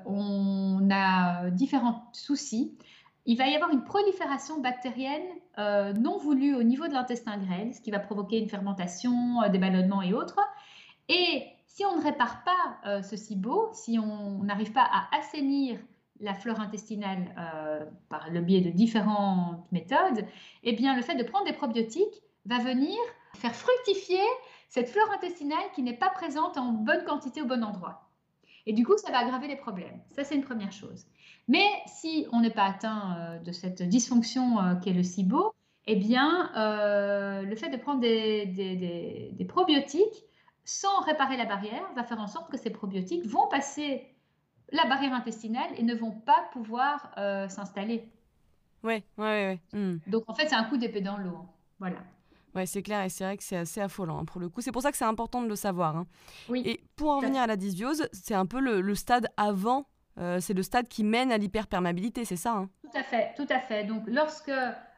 [0.06, 2.78] on a différents soucis,
[3.26, 5.24] il va y avoir une prolifération bactérienne
[5.58, 10.02] non voulue au niveau de l'intestin grêle, ce qui va provoquer une fermentation, des ballonnements
[10.02, 10.38] et autres.
[11.08, 15.78] Et si on ne répare pas euh, ce SIBO, si on n'arrive pas à assainir
[16.20, 20.24] la flore intestinale euh, par le biais de différentes méthodes,
[20.62, 22.96] eh bien le fait de prendre des probiotiques va venir
[23.34, 24.24] faire fructifier
[24.70, 28.08] cette flore intestinale qui n'est pas présente en bonne quantité au bon endroit.
[28.64, 30.00] Et du coup, ça va aggraver les problèmes.
[30.08, 31.04] Ça, c'est une première chose.
[31.46, 35.52] Mais si on n'est pas atteint de cette dysfonction qui est le SIBO,
[35.86, 36.50] eh bien,
[37.44, 40.24] le fait de prendre des probiotiques
[40.66, 44.04] sans réparer la barrière, va faire en sorte que ces probiotiques vont passer
[44.72, 48.10] la barrière intestinale et ne vont pas pouvoir euh, s'installer.
[48.82, 49.60] Ouais, ouais, ouais.
[49.72, 49.98] Hmm.
[50.08, 51.36] Donc en fait, c'est un coup d'épée dans l'eau.
[51.36, 51.48] Hein.
[51.78, 51.98] Voilà.
[52.56, 54.60] Ouais, c'est clair et c'est vrai que c'est assez affolant hein, pour le coup.
[54.60, 55.96] C'est pour ça que c'est important de le savoir.
[55.96, 56.06] Hein.
[56.48, 56.62] Oui.
[56.64, 59.86] Et pour en revenir à la dysbiose, c'est un peu le, stade avant,
[60.18, 63.60] euh, c'est le stade qui mène à l'hyperperméabilité, c'est ça Tout à fait, tout à
[63.60, 63.84] fait.
[63.84, 64.52] Donc lorsque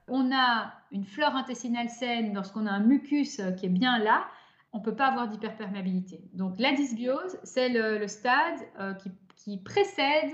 [0.07, 4.25] on a une flore intestinale saine, lorsqu'on a un mucus euh, qui est bien là,
[4.73, 6.21] on ne peut pas avoir d'hyperperméabilité.
[6.35, 8.95] Donc la dysbiose, c'est le, stade euh,
[9.37, 10.33] qui, précède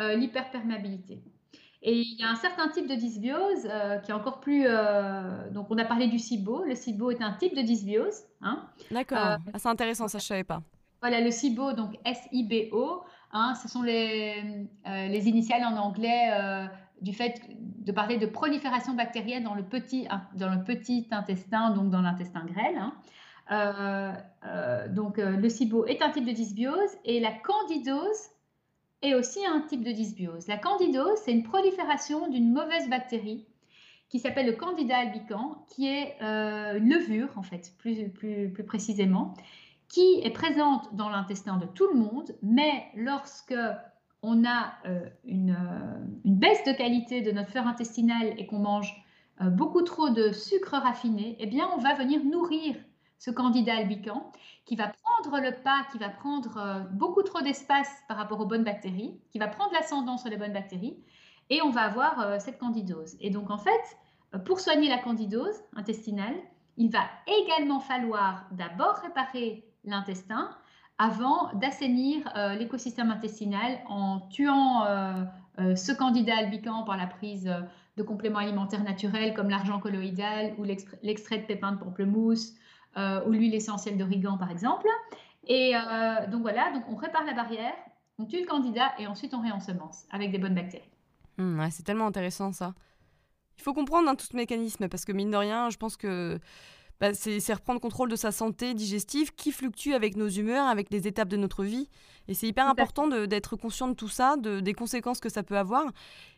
[0.00, 1.22] euh, l'hyperperméabilité.
[1.84, 4.66] Et il y a un certain type de dysbiose euh, qui est encore plus...
[5.50, 6.64] donc on a parlé du SIBO.
[6.64, 8.22] Le SIBO est un type de dysbiose.
[8.40, 8.68] Hein.
[8.90, 10.62] D'accord, ah, c'est intéressant, ça je ne savais pas.
[11.00, 16.30] Voilà, le SIBO, donc S-I-B-O, hein, ce sont les, les, initiales en anglais
[17.00, 21.90] du fait de parler de prolifération bactérienne dans le petit, dans le petit intestin, donc
[21.90, 22.76] dans l'intestin grêle.
[22.78, 22.92] Hein.
[23.50, 24.12] Euh,
[24.46, 28.30] euh, donc euh, le SIBO est un type de dysbiose et la candidose
[29.02, 30.46] est aussi un type de dysbiose.
[30.46, 33.46] La candidose, c'est une prolifération d'une mauvaise bactérie
[34.08, 39.32] qui s'appelle le Candida albicans, qui est une levure, en fait, plus, plus, plus précisément,
[39.88, 43.54] qui est présente dans l'intestin de tout le monde, mais lorsque
[44.22, 44.74] on a
[45.24, 45.56] une,
[46.26, 48.94] baisse de qualité de notre flore intestinale et qu'on mange
[49.40, 52.76] beaucoup trop de sucre raffiné, eh bien, on va venir nourrir
[53.22, 54.32] ce candidat albican,
[54.64, 58.46] qui va prendre le pas, qui va prendre euh, beaucoup trop d'espace par rapport aux
[58.46, 60.96] bonnes bactéries, qui va prendre l'ascendant sur les bonnes bactéries,
[61.48, 63.16] et on va avoir euh, cette candidose.
[63.20, 63.80] Et donc en fait,
[64.34, 66.34] euh, pour soigner la candidose intestinale,
[66.76, 70.50] il va également falloir d'abord réparer l'intestin
[70.98, 74.86] avant d'assainir l'écosystème intestinal en tuant
[75.58, 77.52] ce candidat albican par la prise
[77.96, 82.54] de compléments alimentaires naturels comme l'argent colloïdal ou l'extrait de pépins de pamplemousse
[82.96, 84.86] euh, ou l'huile essentielle d'origan par exemple.
[85.46, 87.74] Et euh, donc voilà, donc on répare la barrière,
[88.18, 90.84] on tue le candidat et ensuite on réensemence avec des bonnes bactéries.
[91.38, 92.74] Mmh, c'est tellement intéressant ça.
[93.58, 96.38] Il faut comprendre hein, tout ce mécanisme parce que mine de rien, je pense que
[97.02, 101.08] bah, c'est reprendre contrôle de sa santé digestive qui fluctue avec nos humeurs, avec les
[101.08, 101.88] étapes de notre vie.
[102.28, 105.58] Et c'est hyper important d'être conscient de tout ça, de, des conséquences que ça peut
[105.58, 105.84] avoir,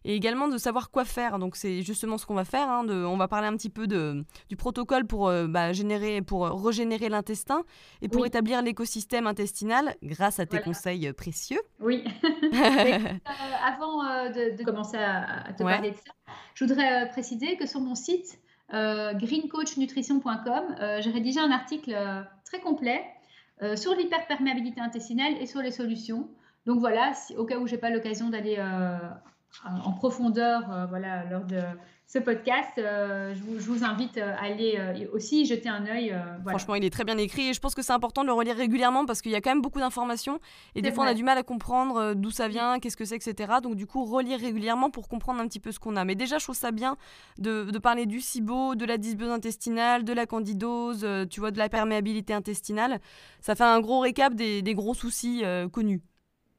[0.06, 1.38] et également de savoir quoi faire.
[1.38, 2.70] Donc c'est justement ce qu'on va faire.
[2.70, 6.22] Hein, de, on va parler un petit peu de, du protocole pour, euh, bah, générer,
[6.22, 7.64] pour régénérer l'intestin
[8.00, 11.60] et pour établir l'écosystème intestinal grâce à tes conseils précieux.
[11.78, 12.04] Oui.
[12.54, 16.12] Euh, avant euh, de, commencer à, te parler de ça,
[16.54, 22.22] je voudrais préciser que sur mon site, euh, greencoachnutrition.com, euh, j'ai rédigé un article euh,
[22.44, 23.02] très complet
[23.76, 26.28] sur l'hyperperméabilité intestinale et sur les solutions.
[26.66, 28.58] Donc voilà, au cas où j'ai pas l'occasion d'aller
[29.64, 31.60] en profondeur, voilà, lors de
[32.06, 32.72] ce podcast.
[32.78, 36.14] Euh, je, vous, invite euh, à aller euh, aussi jeter un œil.
[36.46, 38.56] Franchement, il est très bien écrit et je pense que c'est important de le relire
[38.56, 40.38] régulièrement parce qu'il y a quand même beaucoup d'informations
[40.74, 43.16] et des fois on a du mal à comprendre d'où ça vient, qu'est-ce que c'est,
[43.16, 43.54] etc.
[43.62, 46.04] Donc du coup, relire régulièrement pour comprendre un petit peu ce qu'on a.
[46.04, 46.96] Mais déjà, je trouve ça bien
[47.38, 51.68] de, parler du SIBO, de la dysbiose intestinale, de la candidose, tu vois, de la
[51.68, 53.00] perméabilité intestinale.
[53.40, 56.02] Ça fait un gros récap des, des gros soucis connus.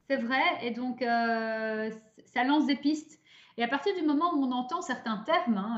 [0.08, 3.20] C'est vrai et donc ça lance des pistes
[3.58, 5.76] et à partir du moment où on entend certains termes, hein,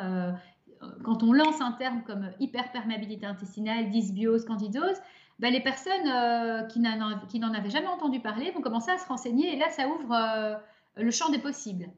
[0.83, 4.97] euh, quand on lance un terme comme hyperperméabilité intestinale, dysbiose, candidose,
[5.39, 9.55] ben les personnes euh, qui n'en avaient jamais entendu parler vont commencer à se renseigner
[9.55, 10.55] et là, ça ouvre euh,
[10.97, 11.89] le champ des possibles.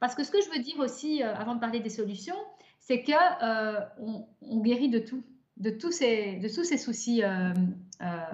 [0.00, 2.36] Parce que ce que je veux dire aussi, avant de parler des solutions,
[2.78, 5.22] c'est qu'on on guérit de tout,
[5.58, 7.22] de tous ces, de tous ces soucis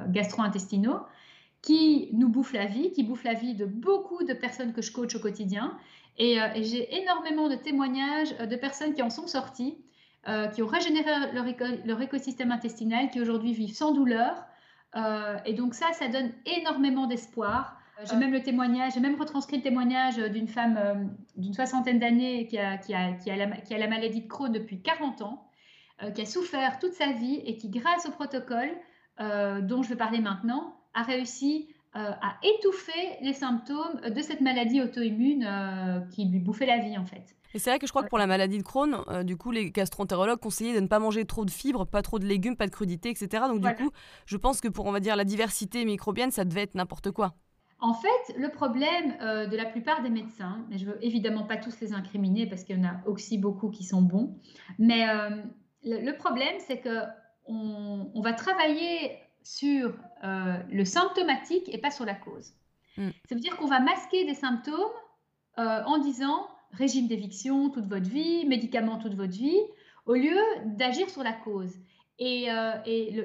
[0.08, 1.00] gastro-intestinaux
[1.62, 4.92] qui nous bouffent la vie, qui bouffent la vie de beaucoup de personnes que je
[4.92, 5.76] coach au quotidien
[6.20, 9.78] euh, et, j'ai énormément de témoignages euh, de personnes qui en sont sorties,
[10.28, 11.10] euh, qui ont régénéré
[11.84, 14.44] leur, écosystème intestinal, qui aujourd'hui vivent sans douleur.
[15.44, 17.78] et donc ça, ça donne énormément d'espoir.
[18.04, 22.58] J'ai même le témoignage, j'ai même retranscrit le témoignage d'une femme d'une soixantaine d'années qui
[22.58, 25.48] a, qui, a, qui, a la, qui a la maladie de Crohn depuis 40 ans,
[26.14, 28.70] qui a souffert toute sa vie et qui, grâce au protocole
[29.18, 35.44] dont je vais parler maintenant, a réussi à étouffer les symptômes de cette maladie auto-immune
[35.46, 37.34] euh, qui lui bouffait la vie en fait.
[37.54, 39.50] Et c'est vrai que je crois que pour la maladie de Crohn, euh, du coup,
[39.50, 42.66] les gastroentérologues conseillaient de ne pas manger trop de fibres, pas trop de légumes, pas
[42.66, 43.44] de crudités, etc.
[43.48, 43.90] Donc du coup,
[44.26, 47.34] je pense que pour, on va dire, la diversité microbienne, ça devait être n'importe quoi.
[47.78, 49.16] En fait, le problème
[49.50, 52.76] de la plupart des médecins, et je veux évidemment pas tous les incriminer parce qu'il
[52.76, 54.38] y en a aussi beaucoup qui sont bons,
[54.78, 55.06] mais
[55.84, 57.04] le, problème, c'est que
[57.46, 62.54] on va travailler sur euh, le symptomatique et pas sur la cause.
[62.96, 63.10] Mm.
[63.28, 64.92] Ça veut dire qu'on va masquer des symptômes
[65.58, 69.58] en disant régime d'éviction toute votre vie, médicaments toute votre vie,
[70.04, 71.72] au lieu d'agir sur la cause.
[72.18, 72.48] Et,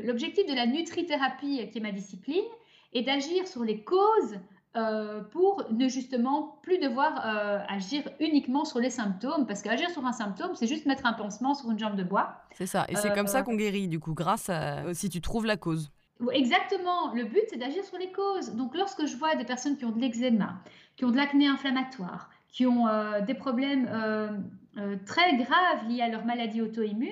[0.05, 2.45] l'objectif de la nutrithérapie, qui est ma discipline,
[2.93, 4.39] est d'agir sur les causes
[4.77, 10.05] euh, pour ne justement plus devoir euh, agir uniquement sur les symptômes, parce qu'agir sur
[10.05, 12.37] un symptôme, c'est juste mettre un pansement sur une jambe de bois.
[12.53, 15.19] C'est ça, et c'est comme ça euh, qu'on guérit, du coup, grâce à si tu
[15.19, 15.91] trouves la cause.
[16.31, 18.51] Exactement, le but c'est d'agir sur les causes.
[18.55, 20.61] Donc lorsque je vois des personnes qui ont de l'eczéma,
[20.95, 22.85] qui ont de l'acné inflammatoire, qui ont
[23.25, 23.89] des problèmes
[25.05, 27.09] très graves liés à leur maladie auto-immune,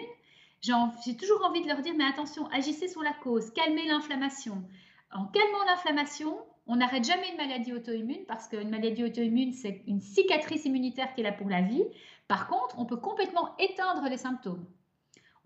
[0.61, 4.63] j'ai toujours envie de leur dire, mais attention, agissez sur la cause, calmez l'inflammation.
[5.11, 10.01] En calmant l'inflammation, on n'arrête jamais une maladie auto-immune parce qu'une maladie auto-immune, c'est une
[10.01, 11.83] cicatrice immunitaire qui est là pour la vie.
[12.27, 14.65] Par contre, on peut complètement éteindre les symptômes.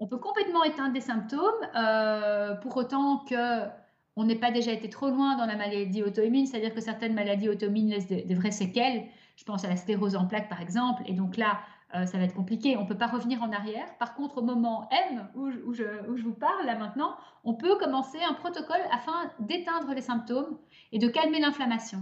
[0.04, 1.40] On peut complètement éteindre des symptômes
[1.78, 3.62] euh, pour autant que
[4.18, 7.48] on n'ait pas déjà été trop loin dans la maladie auto-immune, c'est-à-dire que certaines maladies
[7.48, 9.06] auto-immunes laissent des, vraies séquelles.
[9.38, 11.04] Je pense à la sclérose en plaques, par exemple.
[11.06, 11.62] Et donc là,
[11.96, 12.76] euh, ça va être compliqué.
[12.76, 13.98] On ne peut pas revenir en arrière.
[13.98, 18.34] Par contre, au moment M où, je, vous parle, là maintenant, on peut commencer un
[18.34, 20.58] protocole afin d'éteindre les symptômes
[20.92, 22.00] et de calmer l'inflammation.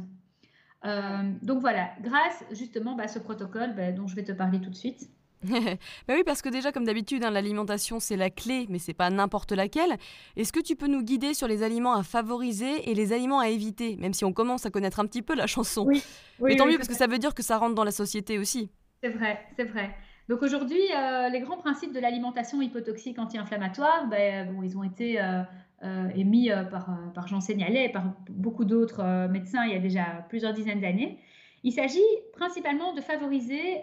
[0.85, 4.59] Euh, donc voilà, grâce justement bah, à ce protocole bah, dont je vais te parler
[4.59, 5.07] tout de suite.
[6.08, 9.10] bah oui, parce que déjà, comme d'habitude, hein, l'alimentation, c'est la clé, mais c'est pas
[9.10, 9.97] n'importe laquelle.
[10.36, 13.49] Est-ce que tu peux nous guider sur les aliments à favoriser et les aliments à
[13.49, 15.86] éviter, même si on commence à connaître un petit peu la chanson?
[15.88, 16.04] Oui,
[16.41, 18.69] Mais tant mieux, parce que ça veut dire que ça rentre dans la société aussi.
[19.01, 19.95] C'est vrai, c'est vrai.
[20.30, 25.19] Donc aujourd'hui, euh, les grands principes de l'alimentation hypotoxique anti-inflammatoire, ben, bon, ils ont été
[25.19, 25.41] euh,
[25.84, 30.25] euh, émis par, par Jean Seignalet et par beaucoup d'autres médecins il y a déjà
[30.30, 31.19] plusieurs dizaines d'années.
[31.63, 31.99] Il s'agit
[32.34, 33.82] principalement de favoriser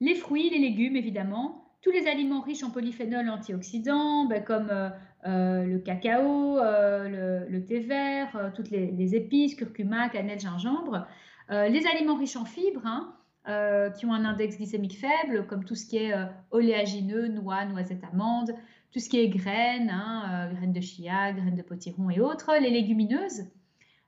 [0.00, 4.72] les fruits, les légumes évidemment, tous les aliments riches en polyphénols antioxydants, ben, comme
[5.24, 11.06] le cacao, le, thé vert, toutes les, épices, curcuma, cannelle, gingembre,
[11.50, 12.86] les aliments riches en fibres.
[12.86, 13.14] Hein,
[13.46, 17.66] euh, qui ont un index glycémique faible, comme tout ce qui est euh, oléagineux, noix,
[17.66, 18.54] noisettes, amandes,
[18.90, 22.56] tout ce qui est graines, hein, euh, graines de chia, graines de potiron et autres,
[22.58, 23.44] les légumineuses,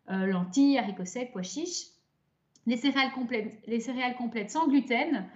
[0.08, 1.88] lentilles, haricots secs, pois chiches,
[2.64, 2.76] les
[3.66, 5.26] les céréales complètes sans gluten,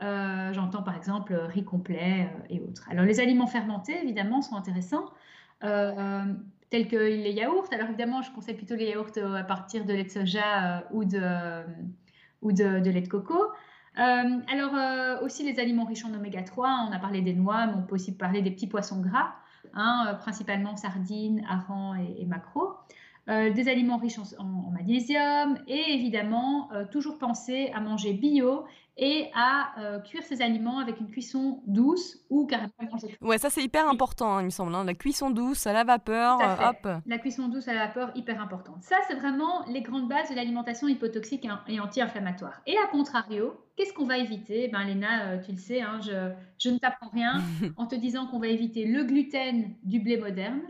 [0.00, 2.86] j'entends par exemple riz complet et autres.
[2.90, 5.06] Alors les aliments fermentés, évidemment, sont intéressants.
[5.60, 7.68] tels que les yaourts.
[7.72, 11.20] Alors évidemment, je conseille plutôt les yaourts à partir de lait de soja ou de,
[12.42, 13.52] ou de, lait de coco.
[13.98, 17.66] Euh, alors euh, aussi les aliments riches en oméga 3, on a parlé des noix,
[17.66, 19.34] mais on peut aussi parler des petits poissons gras,
[19.74, 22.74] hein, euh, principalement sardines, harengs et, et maquereaux.
[23.28, 28.64] Des aliments riches en, magnésium et évidemment toujours penser à manger bio
[28.98, 33.16] et à euh, cuire ces aliments avec une cuisson douce ou carrément manger.
[33.20, 34.74] Ouais, ça c'est hyper important, hein, il me semble.
[34.74, 34.84] Hein.
[34.84, 37.02] La cuisson douce à la vapeur, euh, hop.
[37.06, 38.82] La cuisson douce à la vapeur, hyper importante.
[38.82, 42.60] Ça, c'est vraiment les grandes bases de l'alimentation hypotoxique et anti-inflammatoire.
[42.66, 44.66] Et à contrario, qu'est-ce qu'on va éviter?
[44.68, 47.40] Ben, Léna, euh, tu le sais, hein, je, je ne t'apprends rien
[47.76, 50.60] en te disant qu'on va éviter le gluten du blé moderne,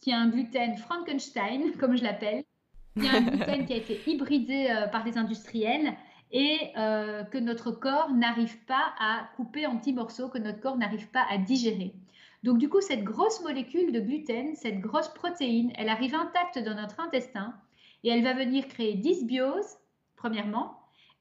[0.00, 2.44] qui est un gluten Frankenstein, comme je l'appelle,
[2.98, 5.96] qui est un gluten qui a été hybridé par les industriels
[6.32, 10.76] et euh, que notre corps n'arrive pas à couper en petits morceaux, que notre corps
[10.76, 11.94] n'arrive pas à digérer.
[12.42, 16.74] Donc du coup, cette grosse molécule de gluten, cette grosse protéine, elle arrive intacte dans
[16.74, 17.54] notre intestin
[18.04, 19.78] et elle va venir créer dysbiose,
[20.16, 20.78] premièrement.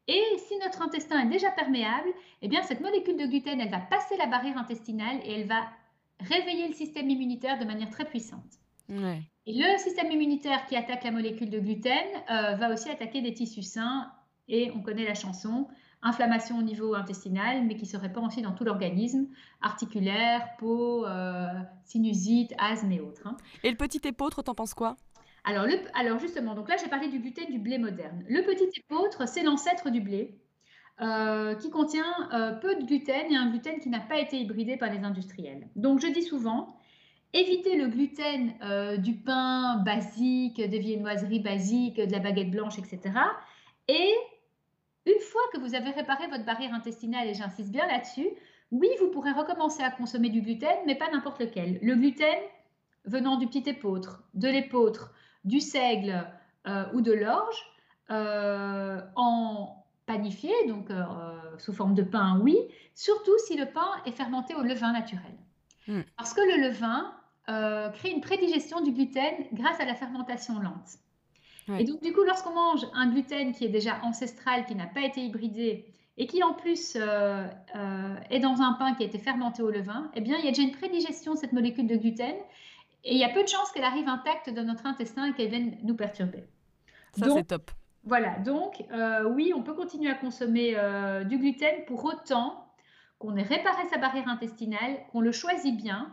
[0.07, 2.09] Et si notre intestin est déjà perméable,
[2.41, 5.67] eh bien cette molécule de gluten, elle va passer la barrière intestinale et elle va
[6.19, 8.59] réveiller le système immunitaire de manière très puissante.
[8.89, 11.93] Et le système immunitaire qui attaque la molécule de gluten
[12.29, 14.11] euh, va aussi attaquer des tissus sains
[14.47, 15.67] et on connaît la chanson,
[16.01, 19.27] inflammation au niveau intestinal, mais qui se répand aussi dans tout l'organisme,
[19.61, 21.47] articulaire, peau, euh,
[21.83, 23.25] sinusite, asthme et autres.
[23.25, 23.37] Hein.
[23.63, 24.97] Et le petit épeautre, t'en penses quoi?
[25.43, 28.23] Alors, le, alors justement, donc là j'ai parlé du gluten du blé moderne.
[28.27, 30.39] Le petit épeautre, c'est l'ancêtre du blé,
[31.01, 34.77] euh, qui contient euh, peu de gluten et un gluten qui n'a pas été hybridé
[34.77, 35.67] par les industriels.
[35.75, 36.77] Donc je dis souvent,
[37.37, 38.53] évitez le gluten
[39.01, 43.13] du pain basique, des viennoiseries basiques, de la baguette blanche, etc.
[43.87, 44.13] Et
[45.05, 48.27] une fois que vous avez réparé votre barrière intestinale, et j'insiste bien là-dessus,
[48.71, 51.79] oui, vous pourrez recommencer à consommer du gluten, mais pas n'importe lequel.
[51.81, 52.39] Le gluten
[53.05, 56.27] venant du petit épeautre, de l'épeautre, du seigle
[56.67, 57.63] euh, ou de l'orge,
[58.09, 61.03] euh, en panifié, donc euh,
[61.59, 62.57] sous forme de pain, oui,
[62.95, 65.33] surtout si le pain est fermenté au levain naturel.
[65.87, 66.01] Hmm.
[66.17, 67.13] Parce que le levain
[67.47, 70.99] crée une prédigestion du gluten grâce à la fermentation lente.
[71.79, 75.01] Et donc, du coup, lorsqu'on mange un gluten qui est déjà ancestral, qui n'a pas
[75.01, 75.85] été hybridé,
[76.17, 79.69] et qui en plus euh, euh, est dans un pain qui a été fermenté au
[79.69, 82.35] levain, eh bien, il y a déjà une prédigestion de cette molécule de gluten,
[83.03, 85.49] et il y a peu de chances qu'elle arrive intacte dans notre intestin et qu'elle
[85.49, 86.43] vienne nous perturber.
[87.17, 87.71] Ça, c'est top.
[88.03, 88.83] Voilà, donc
[89.33, 90.75] oui, on peut continuer à consommer
[91.25, 92.67] du gluten pour autant
[93.19, 96.11] qu'on ait réparé sa barrière intestinale, qu'on le choisit bien.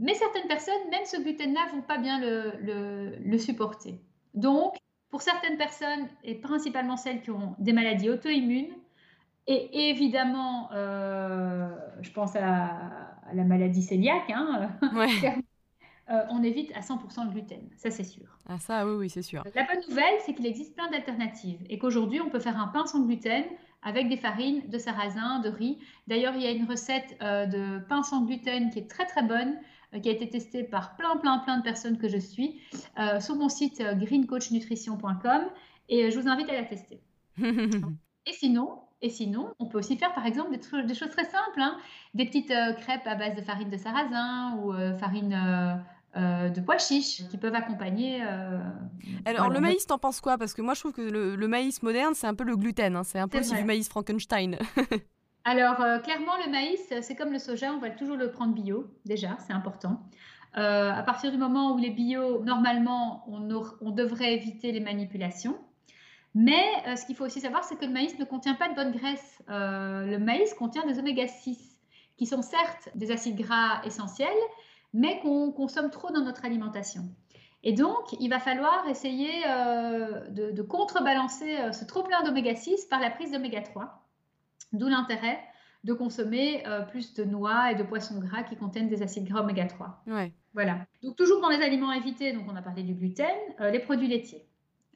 [0.00, 4.00] Mais certaines personnes, même ce gluten-là, vont pas bien le, le supporter.
[4.34, 4.74] Donc,
[5.10, 8.74] pour certaines personnes, et principalement celles qui ont des maladies auto-immunes,
[9.46, 11.68] et évidemment, euh,
[12.02, 14.70] je pense à, la maladie cœliaque, hein,
[16.10, 18.38] euh, on évite à 100% le gluten, ça c'est sûr.
[18.48, 19.42] Ah ça, oui, oui, c'est sûr.
[19.54, 22.86] La bonne nouvelle, c'est qu'il existe plein d'alternatives et qu'aujourd'hui, on peut faire un pain
[22.86, 23.44] sans gluten
[23.82, 25.78] avec des farines de sarrasin, de riz.
[26.06, 29.22] D'ailleurs, il y a une recette euh, de pain sans gluten qui est très très
[29.22, 29.56] bonne,
[30.02, 32.60] qui a été testée par plein plein plein de personnes que je suis
[33.18, 35.42] sur mon site greencoachnutrition.com
[35.88, 37.00] et je vous invite à la tester.
[37.38, 41.78] et sinon, et sinon, on peut aussi faire par exemple des, choses très simples, hein.
[42.14, 45.32] des petites euh, crêpes à base de farine de sarrasin ou euh, farine
[46.16, 48.20] euh, de pois chiches qui peuvent accompagner.
[49.24, 50.36] Alors le maïs, t'en penses quoi?
[50.36, 53.04] Parce que moi je trouve que le, maïs moderne, c'est un peu le gluten, hein.
[53.04, 54.58] c'est un peu aussi du maïs Frankenstein.
[55.44, 59.38] Alors clairement, le maïs, c'est comme le soja, on va toujours le prendre bio, déjà,
[59.46, 60.00] c'est important.
[60.54, 65.56] à partir du moment où les bio, normalement, on, devrait éviter les manipulations.
[66.34, 68.74] Mais euh, ce qu'il faut aussi savoir, c'est que le maïs ne contient pas de
[68.74, 69.42] bonne graisse.
[69.48, 71.80] Euh, le maïs contient des oméga 6,
[72.16, 74.28] qui sont certes des acides gras essentiels,
[74.92, 77.02] mais qu'on consomme trop dans notre alimentation.
[77.62, 83.00] Et donc, il va falloir essayer euh, de, contrebalancer ce trop plein d'oméga 6 par
[83.00, 83.99] la prise d'oméga 3.
[84.72, 85.38] D'où l'intérêt
[85.82, 89.64] de consommer plus de noix et de poissons gras qui contiennent des acides gras oméga
[89.64, 90.02] 3.
[90.08, 90.32] Ouais.
[90.52, 90.86] Voilà.
[91.02, 93.26] Donc, toujours dans les aliments évités, donc on a parlé du gluten,
[93.72, 94.46] les produits laitiers.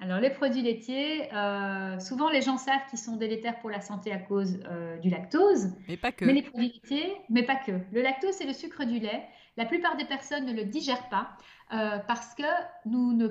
[0.00, 4.12] Alors, les produits laitiers, euh, souvent les gens savent qu'ils sont délétères pour la santé
[4.12, 5.72] à cause euh, du lactose.
[5.88, 6.24] Mais pas que.
[6.24, 7.72] Mais les produits laitiers, mais pas que.
[7.92, 9.24] Le lactose, c'est le sucre du lait.
[9.56, 11.36] La plupart des personnes ne le digèrent pas
[11.72, 12.42] euh, parce que
[12.86, 13.28] nous ne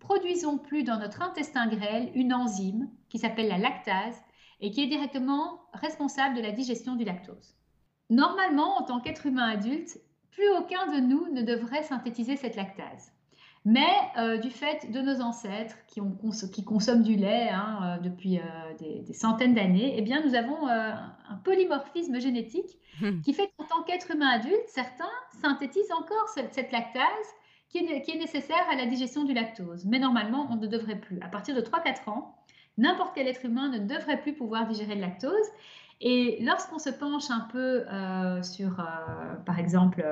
[0.00, 4.20] produisons plus dans notre intestin grêle une enzyme qui s'appelle la lactase
[4.60, 7.54] et qui est directement responsable de la digestion du lactose.
[8.10, 9.98] Normalement, en tant qu'être humain adulte,
[10.30, 13.12] plus aucun de nous ne devrait synthétiser cette lactase.
[13.64, 16.16] Mais euh, du fait de nos ancêtres qui, ont
[16.52, 18.42] qui consomment du lait hein, euh, depuis euh,
[18.78, 23.22] des, centaines d'années, eh bien, nous avons un polymorphisme génétique hmm.
[23.22, 25.10] qui fait qu'en tant qu'être humain adulte, certains
[25.42, 27.02] synthétisent encore cette, lactase
[27.68, 29.84] qui est, qui est, nécessaire à la digestion du lactose.
[29.84, 31.18] Mais normalement, on ne devrait plus.
[31.20, 32.36] À partir de 3-4 ans,
[32.78, 35.46] n'importe quel être humain ne devrait plus pouvoir digérer le lactose.
[36.00, 37.84] Et lorsqu'on se penche un peu
[38.42, 38.86] sur,
[39.46, 40.04] par exemple,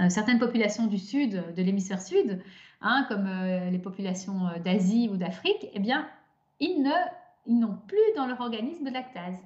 [0.00, 2.42] euh, certaines populations du sud, de l'hémisphère sud,
[2.82, 6.06] hein, comme euh, les populations euh, d'Asie ou d'Afrique, eh bien,
[6.60, 6.82] ils
[7.46, 9.38] n'ont plus dans leur organisme de lactase.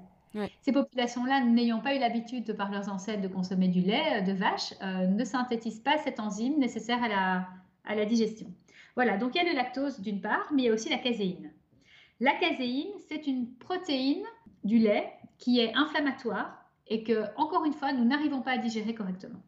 [0.62, 4.74] Ces populations-là, n'ayant pas eu l'habitude par leurs ancêtres de consommer du lait de vache,
[4.80, 7.48] ne synthétisent pas cette enzyme nécessaire à la,
[7.84, 8.46] à la digestion.
[8.94, 10.98] Voilà, donc il y a le lactose d'une part, mais il y a aussi la
[10.98, 11.50] caséine.
[12.20, 14.22] La caséine, c'est une protéine
[14.62, 18.94] du lait qui est inflammatoire et que, encore une fois, nous n'arrivons pas à digérer
[18.94, 19.40] correctement.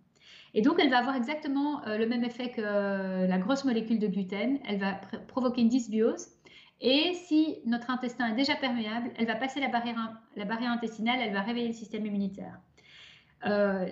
[0.54, 3.98] Et donc, elle va avoir exactement euh, le même effet que euh, la grosse molécule
[3.98, 4.58] de gluten.
[4.66, 4.92] Elle va
[5.28, 6.28] provoquer une dysbiose.
[6.80, 9.98] Et si notre intestin est déjà perméable, elle va passer la barrière,
[10.70, 12.58] intestinale, elle va réveiller le système immunitaire.
[13.46, 13.86] Euh,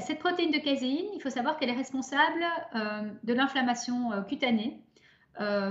[0.00, 2.44] cette protéine de caséine, il faut savoir qu'elle est responsable
[3.22, 4.80] de l'inflammation cutanée.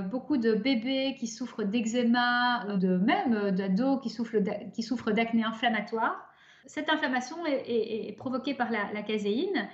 [0.10, 6.28] Beaucoup de bébés qui souffrent d'eczéma, de même d'ados qui souffrent d'acné inflammatoire.
[6.66, 9.68] Cette inflammation est, provoquée par la, la caséine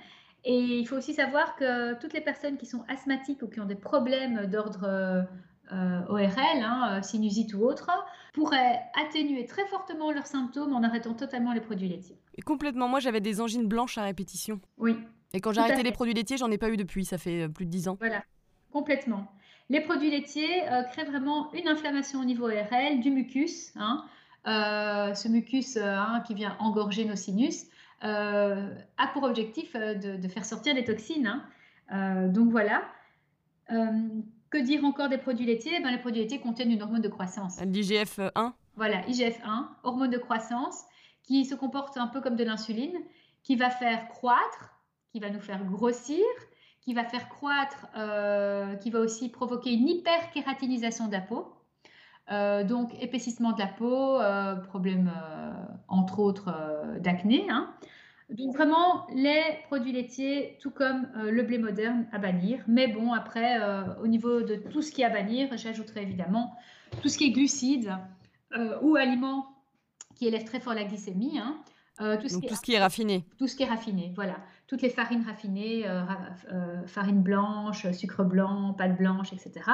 [0.44, 3.66] et il faut aussi savoir que toutes les personnes qui sont asthmatiques ou qui ont
[3.66, 5.26] des problèmes d'ordre
[5.72, 7.90] euh, ORL, hein, sinusite ou autre,
[8.32, 12.18] pourraient atténuer très fortement leurs symptômes en arrêtant totalement les produits laitiers.
[12.36, 12.88] Et complètement.
[12.88, 14.60] Moi, j'avais des angines blanches à répétition.
[14.78, 14.96] Oui.
[15.34, 17.04] Et quand j'ai arrêté les produits laitiers, j'en ai pas eu depuis.
[17.04, 17.96] Ça fait euh, plus de 10 ans.
[18.00, 18.22] Voilà,
[18.72, 19.30] complètement.
[19.70, 23.72] Les produits laitiers euh, créent vraiment une inflammation au niveau ORL, du mucus.
[23.76, 24.04] Hein,
[24.44, 27.66] ce mucus hein, qui vient engorger nos sinus.
[28.04, 31.26] Euh, a pour objectif euh, de, faire sortir des toxines.
[31.26, 31.44] Hein.
[31.92, 32.82] Euh, donc voilà.
[33.68, 35.80] que dire encore des produits laitiers?
[35.80, 37.60] Ben, Les produits laitiers contiennent une hormone de croissance.
[37.60, 40.84] L'IGF-1 Voilà, IGF-1, hormone de croissance,
[41.24, 42.96] qui se comporte un peu comme de l'insuline,
[43.42, 44.78] qui va faire croître,
[45.12, 46.24] qui va nous faire grossir,
[46.88, 47.86] qui va faire croître,
[48.80, 51.52] qui va aussi provoquer une hyperkératinisation de la peau.
[52.66, 54.18] donc épaississement de la peau,
[54.68, 55.12] problème
[55.86, 56.50] entre autres
[57.00, 57.46] d'acné.
[57.50, 57.68] Hein.
[58.30, 62.62] Donc vraiment, les produits laitiers, tout comme euh, le blé moderne, à bannir.
[62.68, 66.54] Mais bon, après, euh, au niveau de tout ce qui est à bannir, j'ajouterai évidemment
[67.02, 67.96] tout ce qui est glucides
[68.54, 69.46] euh, ou aliments
[70.14, 71.38] qui élèvent très fort la glycémie.
[71.38, 71.56] Hein.
[72.20, 73.24] tout, ce Donc, qui tout ce qui est raffiné.
[73.38, 74.36] Tout ce qui est raffiné, voilà.
[74.68, 75.86] Toutes les farines raffinées,
[76.86, 79.68] farine blanche, sucre blanc, pâte blanche, etc.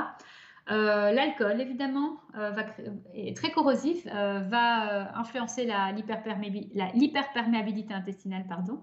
[0.68, 2.64] L'alcool, évidemment, va,
[3.12, 8.47] est très corrosif, va influencer l'hyperperméabilité intestinale.
[8.49, 8.80] Pardon.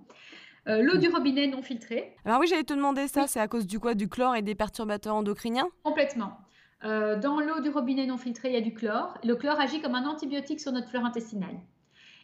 [0.68, 2.16] L'eau du robinet non filtrée.
[2.26, 3.96] Alors oui, j'allais te demander ça, c'est à cause du quoi?
[3.96, 5.70] Du chlore et des perturbateurs endocriniens?
[5.84, 6.38] Complètement.
[6.84, 9.18] dans l'eau du robinet non filtrée, il y a du chlore.
[9.24, 11.60] Le chlore agit comme un antibiotique sur notre flore intestinale.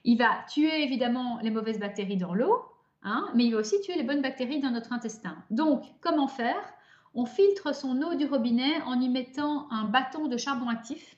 [0.03, 2.65] Il va tuer évidemment les mauvaises bactéries dans l'eau,
[3.07, 5.35] hein, mais il va aussi tuer les bonnes bactéries dans notre intestin.
[5.49, 6.61] Donc, comment faire?
[7.13, 11.17] On filtre son eau du robinet en y mettant un bâton de charbon actif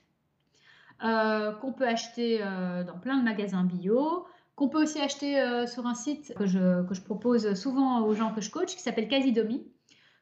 [1.04, 4.26] euh, qu'on peut acheter euh, dans plein de magasins bio,
[4.56, 8.14] qu'on peut aussi acheter euh, sur un site que je, que je, propose souvent aux
[8.14, 9.66] gens que je coach, qui s'appelle Casidomi.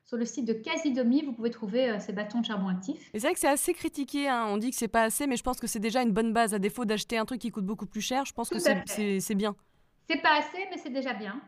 [0.08, 3.10] Sur le site de Casidomi, vous pouvez trouver euh, ces bâtons de charbon actif.
[3.12, 4.26] C'est vrai que c'est assez critiqué.
[4.26, 4.46] Hein.
[4.48, 6.54] On dit que c'est pas assez, mais je pense que c'est déjà une bonne base.
[6.54, 9.54] À défaut d'acheter un truc qui coûte beaucoup plus cher, je pense que c'est bien.
[10.08, 11.38] C'est pas assez, mais c'est déjà bien.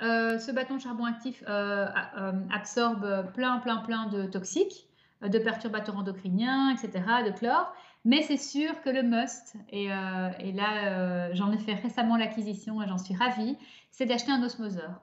[0.00, 1.86] Euh, ce bâton de charbon actif euh,
[2.52, 4.86] absorbe plein, plein, plein de toxiques,
[5.22, 7.72] de perturbateurs endocriniens, etc., de chlore.
[8.04, 12.86] Mais c'est sûr que le must, et, et là j'en ai fait récemment l'acquisition et
[12.86, 13.56] j'en suis ravie,
[13.90, 15.02] c'est d'acheter un osmoseur.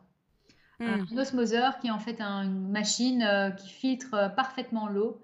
[0.79, 1.17] Un mmh.
[1.17, 5.21] osmoseur qui est en fait une machine euh, qui filtre euh, parfaitement l'eau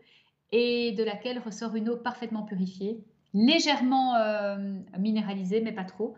[0.54, 3.04] et de laquelle ressort une eau parfaitement purifiée,
[3.34, 6.16] légèrement euh, minéralisée, mais pas trop,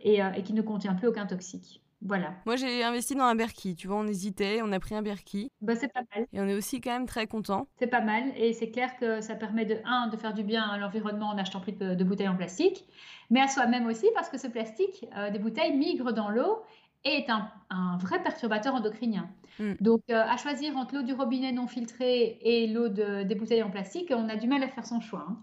[0.00, 1.82] et, qui ne contient plus aucun toxique.
[2.02, 2.34] Voilà.
[2.44, 3.74] Moi, j'ai investi dans un Berkey.
[3.74, 5.48] Tu vois, on hésitait, on a pris un Berkey.
[5.60, 6.26] Bah, c'est pas mal.
[6.32, 7.68] Et on est aussi quand même très content.
[7.78, 8.24] C'est pas mal.
[8.36, 11.34] Et c'est clair que ça permet de, un, de faire du bien à l'environnement en
[11.34, 12.84] n'achetant plus de, bouteilles en plastique,
[13.30, 16.62] mais à soi-même aussi parce que ce plastique, des bouteilles, migre dans l'eau
[17.06, 19.28] est un, vrai perturbateur endocrinien.
[19.58, 19.74] Mm.
[19.80, 23.62] Donc, euh, à choisir entre l'eau du robinet non filtrée et l'eau de, des bouteilles
[23.62, 25.26] en plastique, on a du mal à faire son choix.
[25.28, 25.36] Hein.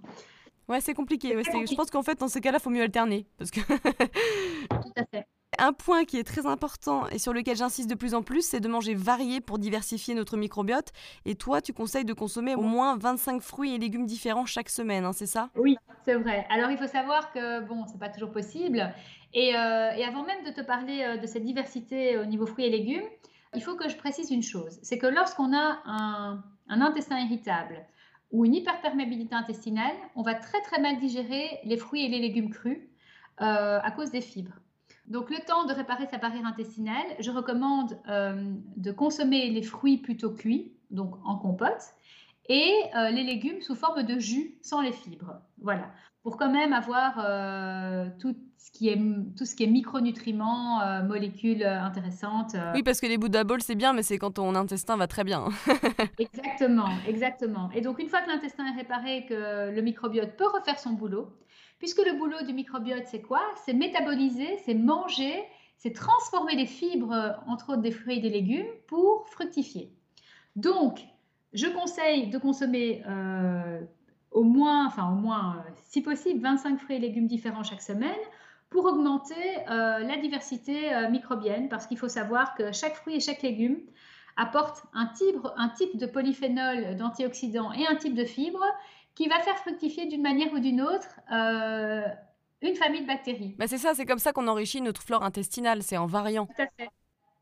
[0.67, 1.29] Ouais, c'est compliqué.
[1.29, 3.25] Je pense qu'en fait, dans ces cas-là, il faut mieux alterner.
[3.37, 3.59] Parce que...
[3.59, 5.27] Tout à fait.
[5.59, 8.59] Un point qui est très important et sur lequel j'insiste de plus en plus, c'est
[8.59, 10.91] de manger varié pour diversifier notre microbiote.
[11.25, 15.05] Et toi, tu conseilles de consommer au moins 25 fruits et légumes différents chaque semaine,
[15.05, 15.49] hein, c'est ça?
[15.55, 16.45] Oui, c'est vrai.
[16.49, 18.93] Alors, il faut savoir que, bon, c'est pas toujours possible.
[19.33, 22.69] Et, euh, avant même de te parler euh, de cette diversité au niveau fruits et
[22.69, 23.03] légumes,
[23.55, 24.79] il faut que je précise une chose.
[24.81, 27.85] C'est que lorsqu'on a un, intestin irritable
[28.31, 32.49] ou une hyperperméabilité intestinale, on va très très mal digérer les fruits et les légumes
[32.49, 32.79] crus
[33.41, 34.59] euh, à cause des fibres.
[35.07, 39.97] Donc, le temps de réparer sa barrière intestinale, je recommande euh, de consommer les fruits
[39.97, 41.93] plutôt cuits, donc en compote,
[42.49, 45.41] et euh, les légumes sous forme de jus sans les fibres.
[45.61, 45.91] Voilà,
[46.23, 48.97] pour quand même avoir euh, tout, ce qui est,
[49.37, 52.55] tout ce qui est micronutriments, molécules intéressantes.
[52.73, 55.23] Oui, parce que les Buddha Balls, c'est bien, mais c'est quand ton intestin va très
[55.23, 55.49] bien.
[56.17, 57.69] exactement, exactement.
[57.75, 61.27] Et donc, une fois que l'intestin est réparé, que le microbiote peut refaire son boulot,
[61.83, 63.41] Puisque le boulot du microbiote, c'est quoi?
[63.65, 65.43] C'est métaboliser, c'est manger,
[65.75, 69.91] c'est transformer les fibres, euh, entre autres des fruits et des légumes, pour fructifier.
[70.55, 71.01] Donc,
[71.51, 73.81] je conseille de consommer euh,
[74.33, 78.11] au moins, enfin au moins, euh, si possible, 25 fruits et légumes différents chaque semaine
[78.69, 79.35] pour augmenter
[79.67, 83.77] la diversité microbienne, parce qu'il faut savoir que chaque fruit et chaque légume
[84.35, 88.65] apporte un type, un type de polyphénol, d'antioxydants et un type de fibre
[89.15, 92.03] qui va faire fructifier d'une manière ou d'une autre euh,
[92.61, 93.55] une famille de bactéries.
[93.57, 96.45] Bah c'est ça, c'est comme ça qu'on enrichit notre flore intestinale, c'est en variant.
[96.47, 96.89] Tout à fait,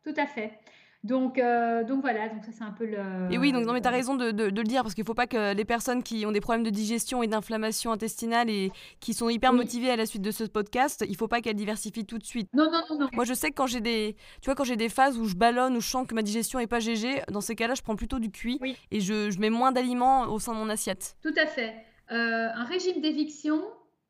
[0.03, 0.59] tout à fait.
[1.03, 3.31] Donc, euh, donc voilà, donc ça c'est un peu le.
[3.31, 5.07] Et oui, donc non, mais tu as raison de, de, le dire parce qu'il ne
[5.07, 8.71] faut pas que les personnes qui ont des problèmes de digestion et d'inflammation intestinale et
[8.99, 11.55] qui sont hyper motivées à la suite de ce podcast, il ne faut pas qu'elles
[11.55, 12.49] diversifient tout de suite.
[12.53, 13.07] Non, non, non, non.
[13.13, 15.35] Moi, je sais que quand j'ai des, tu vois, quand j'ai des phases où je
[15.35, 17.95] ballonne, où je sens que ma digestion est pas GG, dans ces cas-là, je prends
[17.95, 18.59] plutôt du cuit
[18.91, 21.15] et je, je, mets moins d'aliments au sein de mon assiette.
[21.23, 21.73] Tout à fait.
[22.11, 23.59] Euh, un régime d'éviction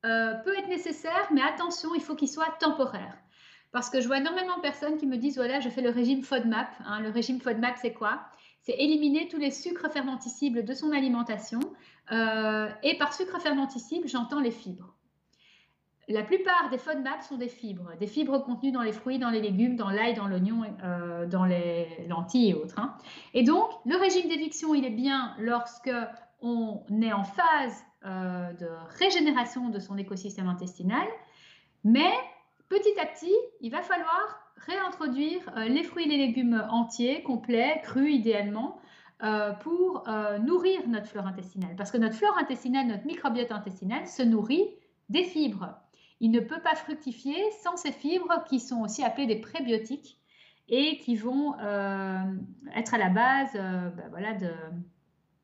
[0.06, 3.18] euh, peut être nécessaire, mais attention, il faut qu'il soit temporaire.
[3.72, 6.24] Parce que je vois énormément de personnes qui me disent voilà, je fais le régime
[6.24, 6.70] FODMAP.
[6.86, 7.02] Hein.
[7.02, 8.20] Le régime FODMAP, c'est quoi?
[8.62, 11.60] C'est éliminer tous les sucres fermenticibles de son alimentation.
[12.12, 14.96] Euh, et par sucre fermenticible, j'entends les fibres.
[16.08, 19.42] La plupart des FODMAP sont des fibres, des fibres contenues dans les fruits, dans les
[19.42, 22.80] légumes, dans l'ail, dans l'oignon, euh, dans les lentilles et autres.
[22.80, 22.96] Hein.
[23.34, 25.92] Et donc, le régime d'éviction, il est bien lorsque
[26.42, 28.68] on est en phase euh, de
[29.00, 31.08] régénération de son écosystème intestinal,
[31.84, 32.12] mais
[32.72, 37.82] petit à petit, il va falloir réintroduire euh, les fruits et les légumes entiers, complets,
[37.84, 38.80] crus idéalement,
[39.24, 41.76] euh, pour euh, nourrir notre flore intestinale.
[41.76, 44.70] Parce que notre flore intestinale, notre microbiote intestinal se nourrit
[45.10, 45.76] des fibres.
[46.22, 50.18] Il ne peut pas fructifier sans ces fibres qui sont aussi appelées des prébiotiques
[50.70, 51.56] et qui vont
[52.76, 54.50] être à la base ben voilà, de,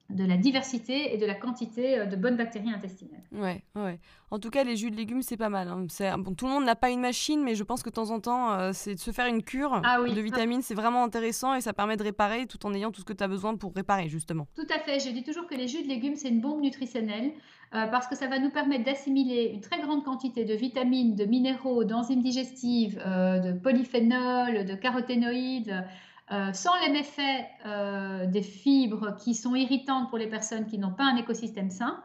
[0.09, 3.23] de la diversité et de la quantité euh, de bonnes bactéries intestinales.
[3.33, 3.99] Ouais, ouais.
[4.31, 5.67] En tout cas, les jus de légumes, c'est pas mal.
[5.67, 5.85] Hein.
[6.17, 8.19] Bon, tout le monde n'a pas une machine, mais je pense que de temps en
[8.19, 11.61] temps, euh, c'est de se faire une cure ah de vitamines, c'est vraiment intéressant et
[11.61, 14.07] ça permet de réparer tout en ayant tout ce que tu as besoin pour réparer,
[14.07, 14.47] justement.
[14.55, 14.99] Tout à fait.
[14.99, 17.33] Je dis toujours que les jus de légumes, c'est une bombe nutritionnelle
[17.75, 21.25] euh, parce que ça va nous permettre d'assimiler une très grande quantité de vitamines, de
[21.25, 25.83] minéraux, d'enzymes digestives, de polyphénols, de caroténoïdes.
[26.31, 30.91] Euh, sans les méfaits euh, des fibres qui sont irritantes pour les personnes qui n'ont
[30.91, 32.03] pas un écosystème sain,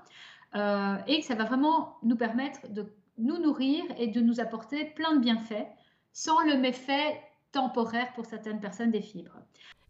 [0.55, 2.87] euh, et que ça va vraiment nous permettre de
[3.19, 5.67] nous nourrir et de nous apporter plein de bienfaits
[6.13, 7.21] sans le méfait
[7.53, 9.39] temporaire pour certaines personnes des fibres.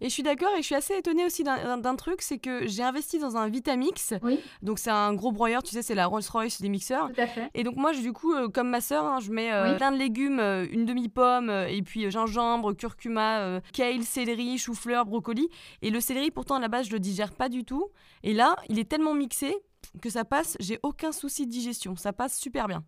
[0.03, 2.83] Et je suis d'accord et je suis assez étonnée aussi d'un truc, c'est que j'ai
[2.83, 4.15] investi dans un Vitamix.
[4.23, 4.41] Oui.
[4.61, 7.09] Donc c'est un gros broyeur, tu sais, c'est la Rolls-Royce des mixeurs.
[7.13, 7.49] Tout à fait.
[7.55, 9.97] Et donc moi, du coup, euh, comme ma sœur, hein, je mets euh, plein de
[9.97, 15.49] légumes, euh, une demi-pomme, et puis gingembre, curcuma, kale, céleri, chou-fleur, brocoli.
[15.83, 17.89] Et le céleri, pourtant, à la base, je le digère pas du tout.
[18.25, 19.55] Et là, il est tellement mixé
[20.01, 21.95] que ça passe, j'ai aucun souci de digestion.
[21.95, 22.83] Ça passe super bien.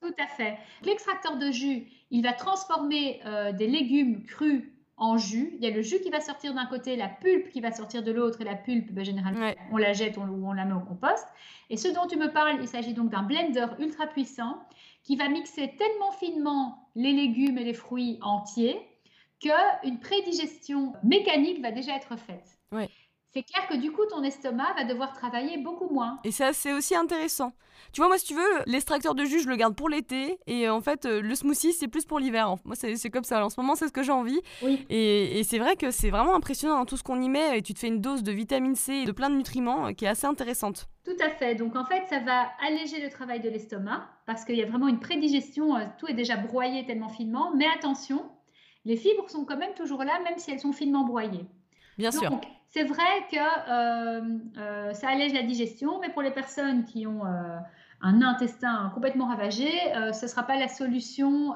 [0.00, 0.56] Tout à fait.
[0.82, 3.20] L'extracteur de jus, il va transformer
[3.54, 4.64] des légumes crus
[5.00, 5.54] en jus.
[5.56, 8.02] Il y a le jus qui va sortir d'un côté, la pulpe qui va sortir
[8.02, 10.80] de l'autre, et la pulpe, ben, généralement, on la jette ou on, la met au
[10.80, 11.26] compost.
[11.70, 14.62] Et ce dont tu me parles, il s'agit donc d'un blender ultra puissant
[15.02, 18.78] qui va mixer tellement finement les légumes et les fruits entiers
[19.40, 22.58] qu'une prédigestion mécanique va déjà être faite.
[22.70, 22.90] Ouais
[23.32, 26.18] c'est clair que du coup, ton estomac va devoir travailler beaucoup moins.
[26.24, 27.52] Et ça, c'est aussi intéressant.
[27.92, 30.38] Tu vois, moi, si tu veux, l'extracteur de jus, je le garde pour l'été.
[30.48, 32.56] Et euh, en fait, euh, le smoothie, c'est plus pour l'hiver.
[32.64, 33.44] Moi, c'est comme ça.
[33.44, 34.40] En ce moment, c'est ce que j'ai envie.
[34.62, 34.84] Oui.
[34.90, 37.58] Et, c'est vrai que c'est vraiment impressionnant dans tout ce qu'on y met.
[37.58, 39.92] Et tu te fais une dose de vitamine C et de plein de nutriments euh,
[39.92, 40.88] qui est assez intéressante.
[41.04, 41.54] Tout à fait.
[41.54, 44.88] Donc, en fait, ça va alléger le travail de l'estomac parce qu'il y a vraiment
[44.88, 45.74] une prédigestion.
[45.98, 47.52] tout est déjà broyé tellement finement.
[47.56, 48.28] Mais attention,
[48.84, 51.46] les fibres sont quand même toujours là, même si elles sont finement broyées.
[52.00, 52.40] Bien sûr.
[52.70, 57.26] C'est vrai que euh, euh, ça allège la digestion, mais pour les personnes qui ont
[57.26, 57.58] euh,
[58.00, 61.54] un intestin complètement ravagé, ce ne sera pas la solution.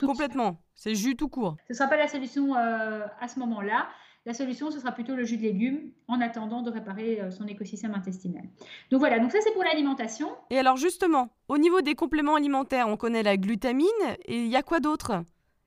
[0.00, 1.56] complètement, c'est jus tout court.
[1.66, 3.88] Ce ne sera pas la solution à ce moment-là.
[4.24, 7.94] La solution, ce sera plutôt le jus de légumes en attendant de réparer son écosystème
[7.94, 8.42] intestinal.
[8.90, 10.30] Donc voilà, donc ça c'est pour l'alimentation.
[10.50, 13.86] Et alors justement, au niveau des compléments alimentaires, on connaît la glutamine
[14.24, 15.22] et il y a quoi d'autre?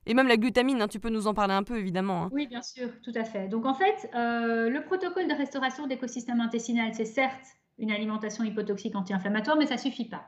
[0.06, 2.24] Et même la glutamine, hein, tu peux nous en parler un peu, évidemment.
[2.24, 2.30] Hein.
[2.32, 3.48] Oui, bien sûr, tout à fait.
[3.48, 7.46] Donc en fait, euh, le protocole de restauration d'écosystème intestinal, c'est certes
[7.78, 10.24] une alimentation hypotoxique anti-inflammatoire, mais ça ne suffit pas.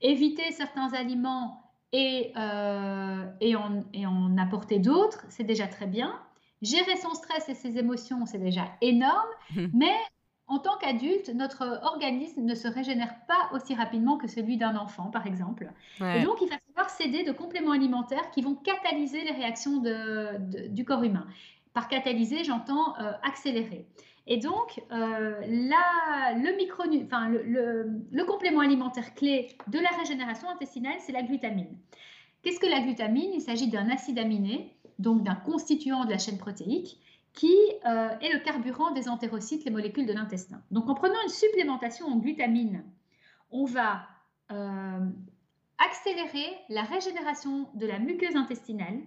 [0.00, 6.20] Éviter certains aliments et, euh, et, en, et en apporter d'autres, c'est déjà très bien.
[6.60, 9.28] Gérer son stress et ses émotions, c'est déjà énorme,
[9.74, 9.94] mais
[10.46, 15.10] en tant qu'adulte, notre organisme ne se régénère pas aussi rapidement que celui d'un enfant,
[15.10, 15.70] par exemple.
[16.00, 19.82] Et donc, il va falloir s'aider de compléments alimentaires qui vont catalyser les réactions
[20.68, 21.26] du corps humain.
[21.72, 23.86] Par catalyser, j'entends euh, accélérer.
[24.26, 31.12] Et donc, euh, le, micro, enfin, le, complément alimentaire clé de la régénération intestinale, c'est
[31.12, 31.76] la glutamine.
[32.42, 33.32] Qu'est-ce que la glutamine?
[33.34, 36.98] Il s'agit d'un acide aminé, donc d'un constituant de la chaîne protéique,
[37.34, 40.62] qui euh, est le carburant des entérocytes, les molécules de l'intestin.
[40.70, 42.84] Donc en prenant une supplémentation en glutamine,
[43.50, 44.06] on va
[44.52, 45.00] euh,
[45.78, 49.00] accélérer la régénération de la muqueuse intestinale.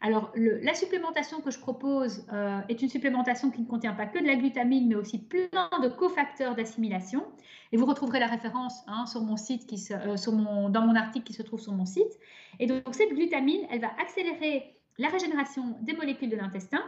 [0.00, 4.18] Alors la supplémentation que je propose euh, est une supplémentation qui ne contient pas que
[4.18, 7.24] de la glutamine, mais aussi plein de cofacteurs d'assimilation.
[7.72, 11.60] Et vous retrouverez la référence hein, sur mon site, dans mon article qui se trouve
[11.60, 12.18] sur mon site.
[12.58, 16.82] Et donc cette glutamine, elle va accélérer la régénération des molécules de l'intestin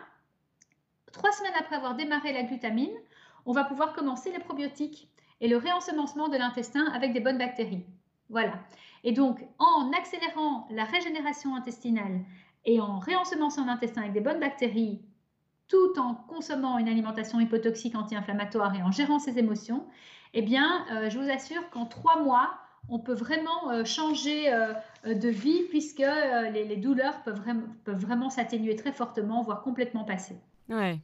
[1.13, 2.95] Trois semaines après avoir démarré la glutamine,
[3.47, 5.09] on va pouvoir commencer les probiotiques
[5.41, 7.85] et le réensemencement de l'intestin avec des bonnes bactéries.
[8.29, 8.55] Voilà.
[9.05, 12.21] Et donc, en accélérant la régénération intestinale
[12.65, 15.01] et en réensemençant l'intestin avec des bonnes bactéries,
[15.69, 19.87] tout en consommant une alimentation hypotoxique anti-inflammatoire et en gérant ses émotions,
[20.35, 22.55] eh bien, euh, je vous assure qu'en trois mois,
[22.89, 24.73] on peut vraiment euh, changer euh,
[25.05, 26.03] de vie puisque
[26.53, 27.43] les, douleurs peuvent,
[27.85, 30.37] peuvent vraiment s'atténuer très fortement, voire complètement passer.
[30.69, 31.01] Ouais.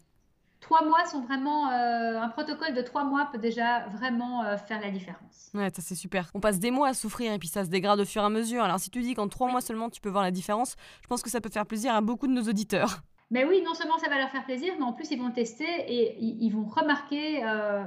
[0.65, 1.71] Trois mois sont vraiment.
[1.71, 5.51] Euh, un protocole de trois mois peut déjà vraiment euh, faire la différence.
[5.53, 6.31] Ouais, ça c'est super.
[6.33, 8.31] On passe des mois à souffrir et puis ça se dégrade au fur et à
[8.31, 8.63] mesure.
[8.63, 11.23] Alors si tu dis qu'en trois mois seulement tu peux voir la différence, je pense
[11.23, 13.01] que ça peut faire plaisir à beaucoup de nos auditeurs.
[13.31, 15.67] Mais oui, non seulement ça va leur faire plaisir, mais en plus ils vont tester
[15.67, 17.85] et ils, vont remarquer euh,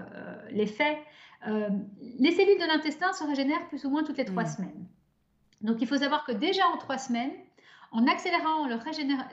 [0.51, 0.99] l'effet.
[1.47, 4.47] les cellules de l'intestin se régénèrent plus ou moins toutes les trois mm.
[4.47, 4.88] semaines.
[5.61, 7.32] Donc il faut savoir que déjà en trois semaines,
[7.91, 8.84] en accélérant leur,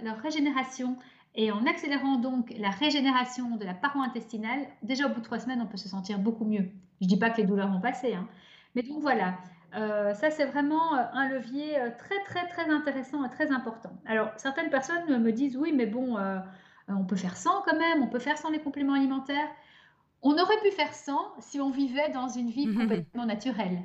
[0.02, 0.96] leur régénération
[1.34, 5.40] et en accélérant donc la régénération de la paroi intestinale, déjà au bout de trois
[5.40, 6.70] semaines, on peut se sentir beaucoup mieux.
[7.00, 8.28] Je ne dis pas que les douleurs vont passer, hein.
[8.74, 9.34] mais donc voilà,
[9.76, 13.90] euh, ça c'est vraiment euh, un levier euh, très très très intéressant et très important.
[14.06, 16.16] Alors certaines personnes me disent oui, mais bon,
[16.88, 19.48] on peut faire sans quand même, on peut faire sans les compléments alimentaires.
[20.22, 23.82] On aurait pu faire sans si on vivait dans une vie complètement naturelle.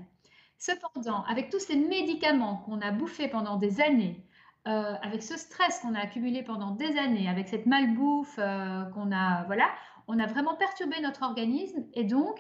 [0.58, 4.24] Cependant, avec tous ces médicaments qu'on a bouffés pendant des années,
[4.68, 9.12] euh, avec ce stress qu'on a accumulé pendant des années, avec cette malbouffe euh, qu'on
[9.12, 9.70] a, voilà,
[10.08, 11.86] on a vraiment perturbé notre organisme.
[11.94, 12.40] Et donc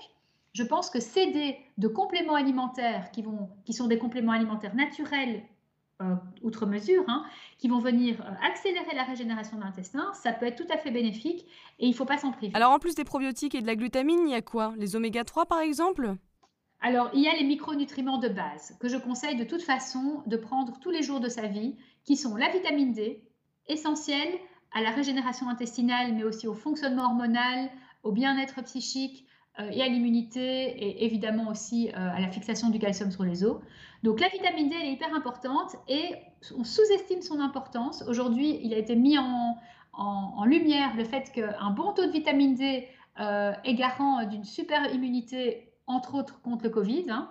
[0.53, 5.43] je pense que céder de compléments alimentaires qui, vont, qui sont des compléments alimentaires naturels
[6.01, 7.25] euh, outre mesure, hein,
[7.57, 11.45] qui vont venir accélérer la régénération de l'intestin, ça peut être tout à fait bénéfique
[11.79, 12.53] et il ne faut pas s'en priver.
[12.55, 14.73] Alors en plus des probiotiques et de la glutamine, il y a quoi?
[14.77, 16.15] Les oméga 3 par exemple?
[16.81, 20.37] Alors, il y a les micronutriments de base que je conseille de toute façon de
[20.37, 21.75] prendre tous les jours de sa vie,
[22.05, 23.21] qui sont la vitamine D,
[23.67, 24.33] essentielle
[24.71, 27.69] à la régénération intestinale, mais aussi au fonctionnement hormonal,
[28.03, 29.25] au bien-être psychique
[29.59, 33.43] euh, et à l'immunité, et évidemment aussi euh, à la fixation du calcium sur les
[33.43, 33.57] os.
[34.03, 36.15] Donc, la vitamine D, elle est hyper importante et
[36.57, 38.05] on sous-estime son importance.
[38.07, 39.57] Aujourd'hui, il a été mis en,
[40.45, 42.87] lumière le fait qu'un bon taux de vitamine D
[43.19, 47.29] euh, est garant d'une super immunité entre autres contre le Covid, hein,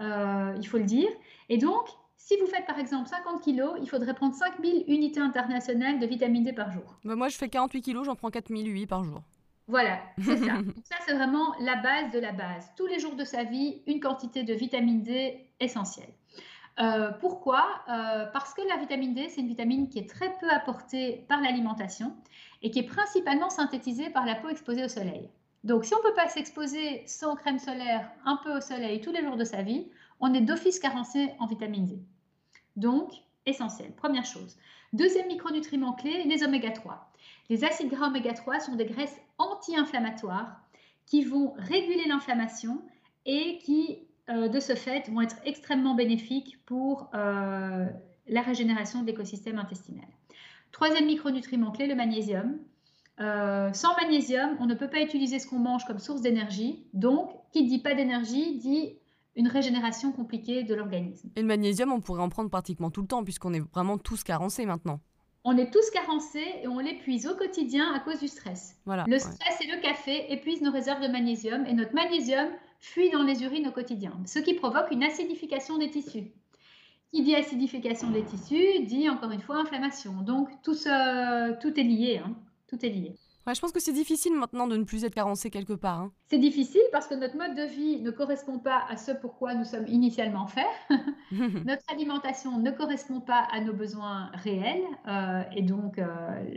[0.00, 1.08] euh, il faut le dire.
[1.48, 1.86] Et donc,
[2.16, 6.42] si vous faites par exemple 50 kg, il faudrait prendre 5000 unités internationales de vitamine
[6.42, 6.98] D par jour.
[7.04, 9.22] Bah, moi, je fais 48 kg, j'en prends 4008 par jour.
[9.68, 10.54] Voilà, c'est ça.
[10.84, 12.72] ça, c'est vraiment la base de la base.
[12.76, 16.08] Tous les jours de sa vie, une quantité de vitamine D essentielle.
[16.80, 17.64] Euh, pourquoi?
[17.88, 21.42] Euh, Parce que la vitamine D, c'est une vitamine qui est très peu apportée par
[21.42, 22.14] l'alimentation
[22.62, 25.28] et qui est principalement synthétisée par la peau exposée au soleil.
[25.68, 29.12] Donc, si on ne peut pas s'exposer sans crème solaire un peu au soleil tous
[29.12, 29.86] les jours de sa vie,
[30.18, 31.98] on est d'office carencé en vitamine D.
[32.76, 33.12] Donc,
[33.44, 34.56] essentiel, première chose.
[34.94, 37.12] Deuxième micronutriment clé, les oméga 3.
[37.50, 40.58] Les acides gras oméga 3 sont des graisses anti-inflammatoires
[41.04, 42.80] qui vont réguler l'inflammation
[43.26, 43.98] et qui,
[44.30, 47.84] euh, de ce fait, vont être extrêmement bénéfiques pour euh,
[48.26, 50.08] la régénération de l'écosystème intestinal.
[50.72, 52.58] Troisième micronutriment clé, le magnésium.
[53.20, 56.86] Euh, sans magnésium, on ne peut pas utiliser ce qu'on mange comme source d'énergie.
[56.94, 58.96] Donc, qui dit pas d'énergie dit
[59.34, 61.30] une régénération compliquée de l'organisme.
[61.36, 64.24] Et le magnésium, on pourrait en prendre pratiquement tout le temps puisqu'on est vraiment tous
[64.24, 65.00] carencés maintenant.
[65.44, 68.76] On est tous carencés et on l'épuise au quotidien à cause du stress.
[68.84, 72.48] Voilà, le stress et le café épuisent nos réserves de magnésium et notre magnésium
[72.80, 76.32] fuit dans les urines au quotidien, ce qui provoque une acidification des tissus.
[77.12, 80.20] Qui dit acidification des tissus dit encore une fois inflammation.
[80.22, 82.20] Donc tout, tout est lié.
[82.22, 82.34] Hein.
[82.68, 83.14] Tout est lié.
[83.48, 86.00] Ouais, je pense que c'est difficile maintenant de ne plus être carencé quelque part.
[86.00, 86.12] Hein.
[86.26, 89.64] C'est difficile parce que notre mode de vie ne correspond pas à ce pourquoi nous
[89.64, 90.66] sommes initialement faits.
[91.32, 94.84] notre alimentation ne correspond pas à nos besoins réels.
[95.06, 96.06] Euh, et donc, euh,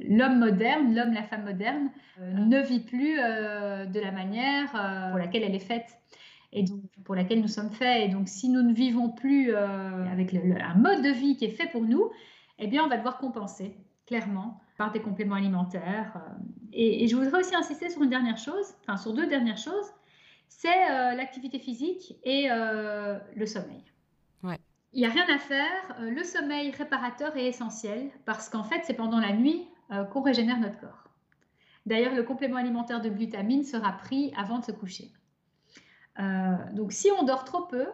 [0.09, 4.71] l'homme moderne, l'homme, la femme moderne, euh, ne vit plus de la manière
[5.11, 5.97] pour laquelle elle est faite
[6.51, 8.03] et donc pour laquelle nous sommes faits.
[8.05, 11.67] Et donc, si nous ne vivons plus avec un mode de vie qui est fait
[11.67, 12.11] pour nous,
[12.59, 16.13] eh bien, on va devoir compenser, clairement par des compléments alimentaires.
[16.15, 19.85] Euh, et, je voudrais aussi insister sur une dernière chose, enfin sur deux dernières choses,
[20.47, 23.83] c'est euh, l'activité physique et euh, le sommeil.
[24.41, 24.57] Ouais.
[24.93, 28.95] Il n'y a rien à faire, le sommeil réparateur est essentiel parce qu'en fait c'est
[28.95, 29.67] pendant la nuit
[30.11, 31.03] qu'on régénère notre corps.
[31.85, 35.11] D'ailleurs, le complément alimentaire de glutamine sera pris avant de se coucher.
[36.73, 37.85] donc si on dort trop peu,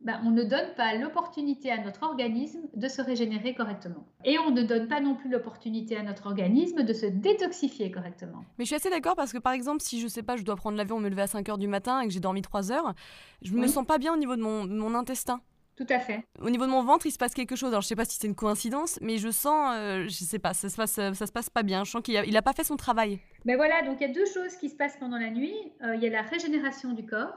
[0.00, 4.06] ben, on ne donne pas l'opportunité à notre organisme de se régénérer correctement.
[4.24, 8.44] Et on ne donne pas non plus l'opportunité à notre organisme de se détoxifier correctement.
[8.58, 10.56] Mais je suis assez d'accord parce que par exemple, si je sais pas, je dois
[10.56, 12.94] prendre l'avion, me lever à 5 heures du matin et que j'ai dormi 3 heures,
[13.42, 15.40] je me sens pas bien au niveau de mon, intestin.
[15.76, 16.24] Tout à fait.
[16.40, 17.70] Au niveau de mon ventre, il se passe quelque chose.
[17.70, 20.54] Alors, je sais pas si c'est une coïncidence, mais je sens, euh, je sais pas,
[20.54, 21.84] ça se passe, ça se passe pas bien.
[21.84, 23.18] Je sens qu'il a, il a pas fait son travail.
[23.44, 25.54] Mais voilà, donc il y a deux choses qui se passent pendant la nuit.
[25.82, 27.34] Euh, il y a la régénération du corps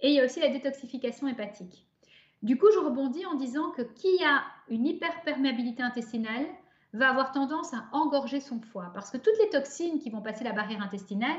[0.00, 1.87] et il y a aussi la détoxification hépatique.
[2.42, 6.46] Du coup, je rebondis en disant que qui a une hyperperméabilité intestinale
[6.92, 10.44] va avoir tendance à engorger son foie parce que toutes les toxines qui vont passer
[10.44, 11.38] la barrière intestinale,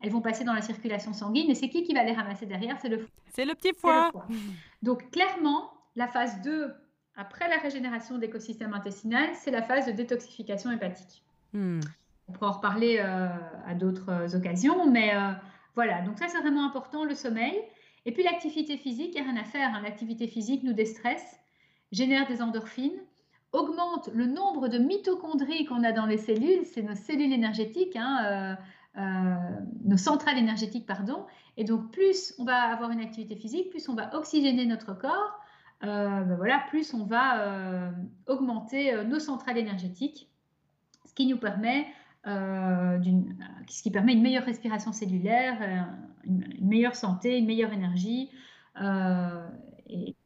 [0.00, 2.76] elles vont passer dans la circulation sanguine et c'est qui qui va les ramasser derrière?
[2.80, 3.08] C'est le foie.
[3.30, 4.10] C'est le petit foie.
[4.82, 6.74] Donc clairement, la phase 2
[7.14, 11.22] après la régénération de l'écosystème intestinal, c'est la phase de détoxification hépatique.
[11.52, 11.80] Hmm.
[12.28, 13.28] On pourra en reparler euh,
[13.66, 15.32] à d'autres occasions, mais euh,
[15.74, 17.60] voilà, donc ça c'est vraiment important, le sommeil.
[18.04, 19.74] Et puis l'activité physique, il n'y a rien à faire.
[19.74, 19.80] Hein.
[19.82, 21.40] L'activité physique nous déstresse,
[21.92, 23.00] génère des endorphines,
[23.52, 28.56] augmente le nombre de mitochondries qu'on a dans les cellules, c'est nos cellules énergétiques, hein,
[28.96, 29.34] euh, euh,
[29.84, 31.26] nos centrales énergétiques, pardon.
[31.56, 35.38] Et donc plus on va avoir une activité physique, plus on va oxygéner notre corps,
[35.84, 37.92] euh, ben voilà, plus on va
[38.26, 40.30] augmenter nos centrales énergétiques,
[41.04, 41.86] ce qui nous permet
[42.26, 42.98] euh,
[43.68, 45.82] ce qui permet une meilleure respiration cellulaire, euh,
[46.24, 48.30] une, meilleure santé, une meilleure énergie.
[48.80, 49.46] Euh,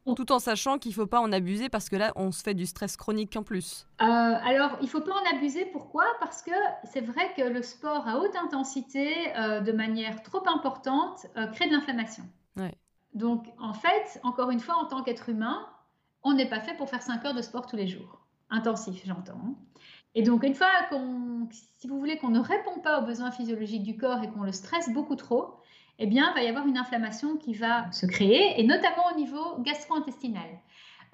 [0.04, 2.54] Tout en sachant qu'il ne faut pas en abuser parce que là, on se fait
[2.54, 3.86] du stress chronique en plus.
[4.00, 5.64] Euh, alors, il ne faut pas en abuser.
[5.66, 6.04] Pourquoi?
[6.20, 6.52] Parce que
[6.84, 12.24] c'est vrai que le sport à haute intensité, de manière trop importante, crée de l'inflammation.
[13.14, 15.66] Donc, en fait, encore une fois, en tant qu'être humain,
[16.22, 18.20] on n'est pas fait pour faire 5 heures de sport tous les jours.
[18.50, 19.56] Intensif, j'entends.
[20.16, 21.46] Et donc, une fois qu'on,
[21.78, 24.50] si vous voulez qu'on ne répond pas aux besoins physiologiques du corps et qu'on le
[24.50, 25.56] stresse beaucoup trop,
[25.98, 29.16] eh bien, il va y avoir une inflammation qui va se créer, et notamment au
[29.18, 30.48] niveau gastro-intestinal.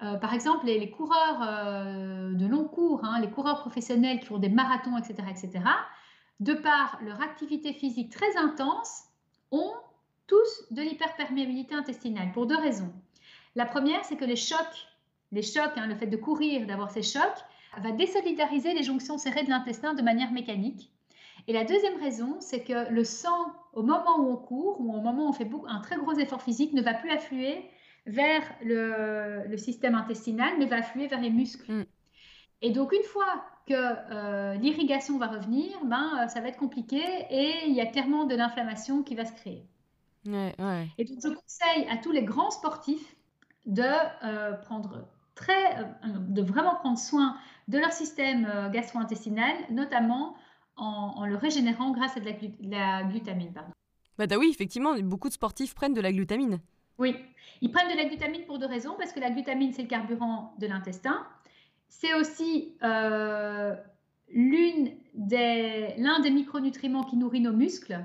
[0.03, 4.37] Euh, par exemple, les, coureurs euh, de long cours, hein, les coureurs professionnels qui font
[4.37, 5.65] des marathons, etc., etc.,
[6.39, 9.03] de par leur activité physique très intense,
[9.51, 9.73] ont
[10.27, 12.91] tous de l'hyperperméabilité intestinale pour deux raisons.
[13.55, 14.87] La première, c'est que les chocs,
[15.33, 17.43] les chocs, hein, le fait de courir, d'avoir ces chocs,
[17.81, 20.91] va désolidariser les jonctions serrées de l'intestin de manière mécanique.
[21.47, 25.01] Et la deuxième raison, c'est que le sang, au moment où on court ou au
[25.01, 27.65] moment où on fait un très gros effort physique, ne va plus affluer
[28.05, 31.71] vers le, système intestinal, mais va affluer vers les muscles.
[31.71, 31.85] Mm.
[32.61, 37.01] Et donc, une fois que euh, l'irrigation va revenir, ben, euh, ça va être compliqué
[37.29, 39.65] et il y a clairement de l'inflammation qui va se créer.
[40.97, 43.15] Et donc, je conseille à tous les grands sportifs
[43.65, 43.83] de
[44.23, 47.35] euh, prendre très, de vraiment prendre soin
[47.67, 50.35] de leur système gastro-intestinal, notamment
[50.75, 52.25] en, le régénérant grâce à de
[52.61, 53.53] la, glutamine.
[53.53, 53.71] Pardon.
[54.17, 56.59] Bah, oui, effectivement, beaucoup de sportifs prennent de la glutamine.
[56.97, 57.15] Oui,
[57.61, 60.53] ils prennent de la glutamine pour deux raisons, parce que la glutamine, c'est le carburant
[60.59, 61.25] de l'intestin.
[61.89, 63.75] C'est aussi euh,
[64.33, 67.99] l'un des, des micronutriments qui nourrit nos muscles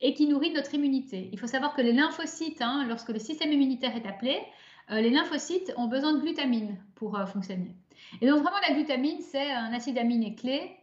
[0.00, 1.28] et qui nourrit notre immunité.
[1.32, 4.38] Il faut savoir que les lymphocytes, hein, lorsque le système immunitaire est appelé,
[4.90, 7.76] euh, les lymphocytes ont besoin de glutamine pour euh, fonctionner.
[8.20, 10.76] Et donc vraiment la glutamine, c'est un acide aminé clé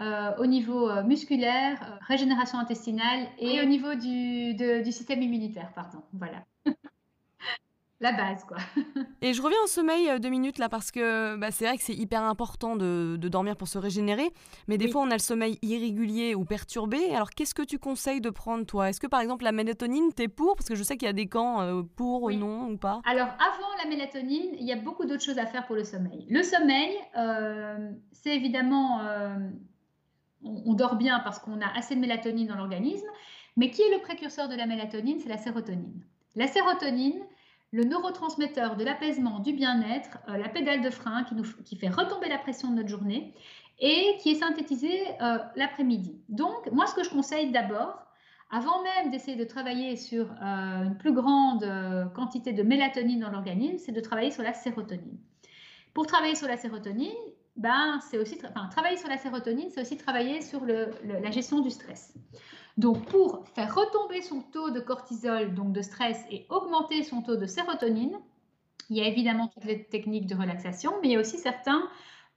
[0.00, 6.02] euh, au niveau musculaire, régénération intestinale et au niveau du, du système immunitaire, pardon.
[6.12, 6.44] Voilà.
[8.02, 8.58] la base, quoi.
[9.22, 11.94] et je reviens au sommeil deux minutes là parce que bah, c'est vrai que c'est
[11.94, 14.30] hyper important de, de, dormir pour se régénérer,
[14.68, 17.14] mais des fois on a le sommeil irrégulier ou perturbé.
[17.14, 18.88] Alors qu'est-ce que tu conseilles de prendre toi?
[18.90, 20.56] Est-ce que par exemple la mélatonine, t'es pour?
[20.56, 23.00] Parce que je sais qu'il y a des camps pour, ou non ou pas.
[23.04, 26.26] Alors avant la mélatonine, il y a beaucoup d'autres choses à faire pour le sommeil.
[26.28, 26.96] Le sommeil,
[28.12, 29.00] c'est évidemment
[30.44, 33.06] on, dort bien parce qu'on a assez de mélatonine dans l'organisme,
[33.56, 35.20] mais qui est le précurseur de la mélatonine?
[35.20, 36.04] C'est la sérotonine.
[36.34, 37.20] La sérotonine,
[37.72, 41.88] le neurotransmetteur de l'apaisement, du bien-être, euh, la pédale de frein qui, nous, qui fait
[41.88, 43.34] retomber la pression de notre journée
[43.80, 46.20] et qui est synthétisée euh, l'après-midi.
[46.28, 47.98] Donc, moi, ce que je conseille d'abord,
[48.50, 51.66] avant même d'essayer de travailler sur euh, une plus grande
[52.14, 55.18] quantité de mélatonine dans l'organisme, c'est de travailler sur la sérotonine.
[55.94, 57.16] Pour travailler sur la sérotonine,
[57.56, 61.70] ben, c'est aussi enfin, travailler sur la sérotonine, c'est aussi travailler sur la gestion du
[61.70, 62.14] stress.
[62.76, 67.36] Donc, pour faire retomber son taux de cortisol, donc de stress, et augmenter son taux
[67.36, 68.18] de sérotonine,
[68.90, 71.88] il y a évidemment toutes les techniques de relaxation, mais il y a aussi certains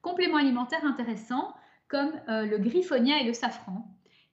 [0.01, 1.53] compléments alimentaires intéressants,
[1.87, 3.87] comme euh, le griffonia et le safran,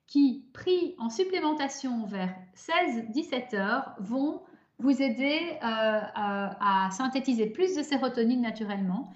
[0.06, 4.42] qui, pris en supplémentation vers 16-17 heures, vont
[4.78, 9.12] vous aider euh, à, à synthétiser plus de sérotonine naturellement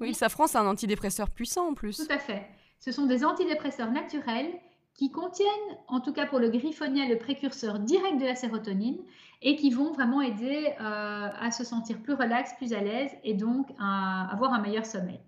[0.00, 1.96] oui, le safran, c'est un antidépresseur puissant en plus.
[1.96, 2.46] Tout à fait.
[2.80, 4.50] Ce sont des antidépresseurs naturels
[4.94, 5.48] qui contiennent,
[5.88, 8.98] en tout cas pour le griffonia, le précurseur direct de la sérotonine
[9.42, 13.34] et qui vont vraiment aider euh, à se sentir plus relax, plus à l'aise et
[13.34, 15.20] donc à avoir un meilleur sommeil.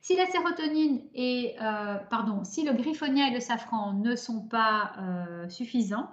[0.00, 4.92] Si la sérotonine et, euh, pardon, si le griffonia et le safran ne sont pas
[4.98, 6.08] euh, suffisants,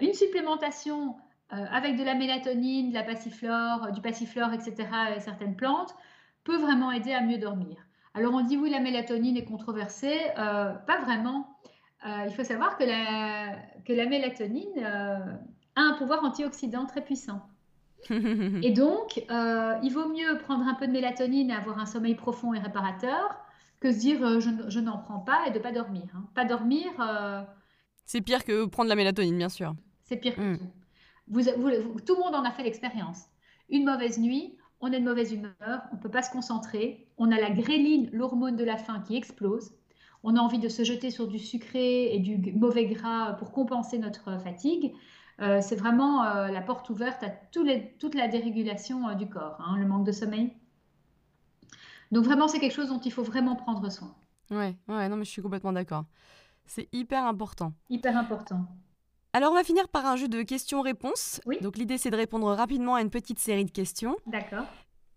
[0.00, 1.16] une supplémentation
[1.50, 5.94] avec de la mélatonine, de la passiflore, du passiflore, etc., et certaines plantes,
[6.42, 7.76] peut vraiment aider à mieux dormir.
[8.14, 11.53] Alors on dit oui, la mélatonine est controversée, pas vraiment.
[12.04, 15.32] Euh, il faut savoir que la, que la mélatonine euh,
[15.76, 17.42] a un pouvoir antioxydant très puissant.
[18.10, 22.52] et donc, il vaut mieux prendre un peu de mélatonine et avoir un sommeil profond
[22.52, 23.38] et réparateur
[23.80, 26.04] que se dire je, n'en prends pas et de pas dormir.
[26.14, 26.26] Hein.
[26.34, 26.86] Pas dormir.
[28.04, 29.74] C'est pire que prendre la mélatonine, bien sûr.
[30.02, 30.58] C'est pire que mm.
[30.58, 30.70] tout.
[31.28, 33.24] Vous, tout le monde en a fait l'expérience.
[33.70, 37.30] Une mauvaise nuit, on est de mauvaise humeur, on ne peut pas se concentrer, on
[37.32, 39.72] a la gréline, l'hormone de la faim qui explose,
[40.24, 43.98] on a envie de se jeter sur du sucré et du mauvais gras pour compenser
[43.98, 44.94] notre fatigue.
[45.40, 49.76] Euh, c'est vraiment euh, la porte ouverte à toute la dérégulation euh, du corps, hein,
[49.78, 50.52] le manque de sommeil.
[52.10, 54.14] Donc vraiment, c'est quelque chose dont il faut vraiment prendre soin.
[54.50, 56.04] Ouais, ouais, non, mais je suis complètement d'accord.
[56.64, 57.74] C'est hyper important.
[57.90, 58.64] Hyper important.
[59.32, 61.40] Alors, on va finir par un jeu de questions-réponses.
[61.60, 64.16] Donc, l'idée, c'est de répondre rapidement à une petite série de questions.
[64.26, 64.64] D'accord.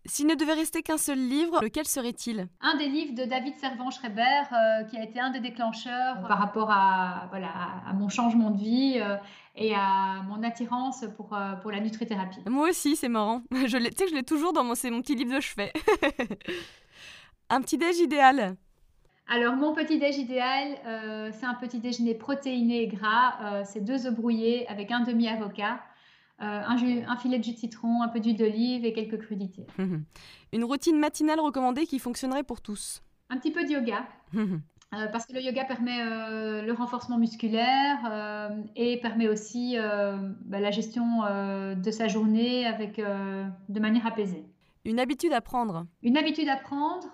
[0.10, 2.48] S'il ne devait rester qu'un seul livre, lequel serait-il?
[2.62, 6.72] Un des livres de David Servan-Schreiber, euh, qui a été un des déclencheurs par rapport
[6.72, 7.50] à, voilà,
[7.86, 9.18] à mon changement de vie euh,
[9.56, 12.40] et à mon attirance pour, euh, pour la nutrithérapie.
[12.48, 13.42] Moi aussi, c'est marrant.
[13.52, 15.74] Je tu sais que je l'ai toujours dans mon, c'est mon petit livre de chevet.
[17.50, 18.56] un petit déj idéal?
[19.28, 20.78] Alors, mon petit déj idéal,
[21.34, 23.66] c'est un petit déjeuner protéiné et gras.
[23.66, 25.82] c'est deux œufs brouillés avec un demi-avocat,
[26.40, 29.66] euh, un, filet de jus de citron, un peu d'huile d'olive et quelques crudités.
[30.54, 33.02] Une routine matinale recommandée qui fonctionnerait pour tous.
[33.30, 34.06] Un petit peu de yoga.
[34.94, 40.72] Euh, parce que le yoga permet euh, le renforcement musculaire et permet aussi bah, la
[40.72, 41.24] gestion
[41.76, 44.46] de sa journée avec, de manière apaisée.
[44.86, 47.06] Une habitude à prendre Une habitude à prendre,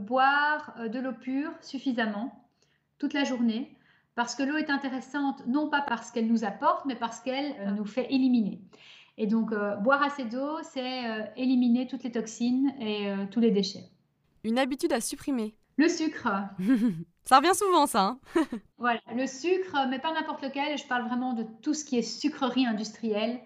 [0.00, 2.48] boire de l'eau pure suffisamment
[2.98, 3.76] toute la journée
[4.14, 7.70] parce que l'eau est intéressante, non pas parce qu'elle nous apporte, mais parce qu'elle euh,
[7.70, 8.60] nous fait éliminer.
[9.18, 13.50] Et donc, euh, boire assez d'eau, c'est euh, éliminer toutes les toxines et tous les
[13.50, 13.90] déchets.
[14.44, 15.54] Une habitude à supprimer.
[15.76, 16.28] Le sucre.
[17.24, 18.02] ça revient souvent, ça.
[18.02, 18.20] Hein.
[18.78, 20.76] voilà, le sucre, mais pas n'importe lequel.
[20.76, 23.40] Je parle vraiment de tout ce qui est sucrerie industrielle.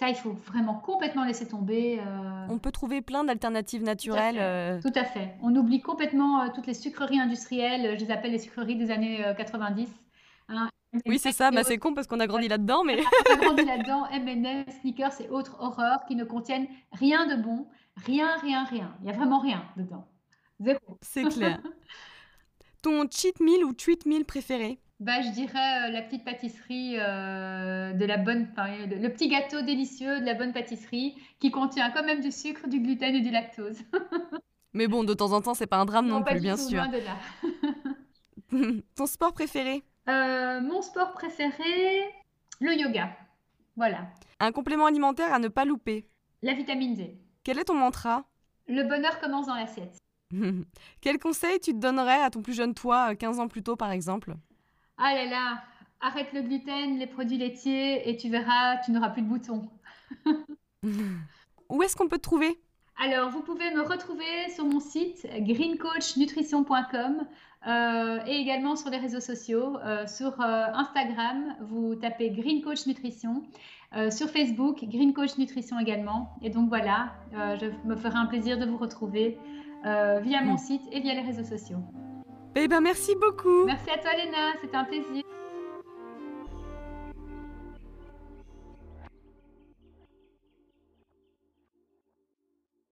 [0.00, 2.00] Ça, il faut vraiment complètement laisser tomber.
[2.48, 4.80] On peut trouver plein d'alternatives naturelles.
[4.80, 5.34] Tout à, fait.
[5.42, 7.98] On oublie complètement toutes les sucreries industrielles.
[7.98, 9.90] Je les appelle les sucreries des années 90.
[10.48, 10.70] Hein,
[11.06, 12.82] oui, c'est ça, bah, c'est con parce qu'on a grandi là-dedans.
[12.84, 12.98] Mais...
[13.28, 17.68] on a grandi là-dedans, M&M, sneakers et autres horreurs qui ne contiennent rien de bon,
[17.96, 18.96] rien, rien, rien.
[19.00, 20.08] Il n'y a vraiment rien dedans.
[20.58, 20.98] Zéro.
[21.02, 21.60] C'est clair.
[22.82, 24.80] Ton cheat meal ou treat meal préféré?
[25.00, 30.20] Bah, je dirais euh, la petite pâtisserie euh, de la bonne, le, petit gâteau délicieux
[30.20, 33.78] de la bonne pâtisserie qui contient quand même du sucre, du gluten et du lactose.
[34.74, 36.86] Mais bon, de temps en temps, c'est pas un drame non, plus, bien sûr.
[36.88, 37.16] de là.
[38.94, 39.82] Ton sport préféré?
[40.08, 42.04] Euh, mon sport préféré,
[42.60, 43.16] le yoga.
[43.76, 44.08] Voilà.
[44.38, 46.06] Un complément alimentaire à ne pas louper?
[46.42, 47.18] La vitamine D.
[47.42, 48.24] Quel est ton mantra?
[48.68, 49.96] Le bonheur commence dans l'assiette.
[51.00, 53.90] Quel conseil tu te donnerais à ton plus jeune toi, 15 ans plus tôt par
[53.90, 54.34] exemple?
[55.02, 55.62] Ah là là,
[56.02, 59.66] arrête le gluten, les produits laitiers et tu verras, tu n'auras plus de boutons.
[61.70, 62.60] Où est-ce qu'on peut te trouver?
[63.02, 67.26] Alors, vous pouvez me retrouver sur mon site greencoachnutrition.com
[67.66, 69.78] euh, et également sur les réseaux sociaux.
[69.78, 73.42] Euh, sur euh, Instagram, vous tapez Green Coach Nutrition.
[74.10, 76.34] sur Facebook, Green Coach Nutrition également.
[76.42, 79.38] Et donc voilà, je me ferai un plaisir de vous retrouver
[79.82, 80.58] via mon mm.
[80.58, 81.82] site et via les réseaux sociaux.
[82.56, 83.64] Eh ben merci beaucoup.
[83.64, 85.22] Merci à toi Léna, c'était un plaisir.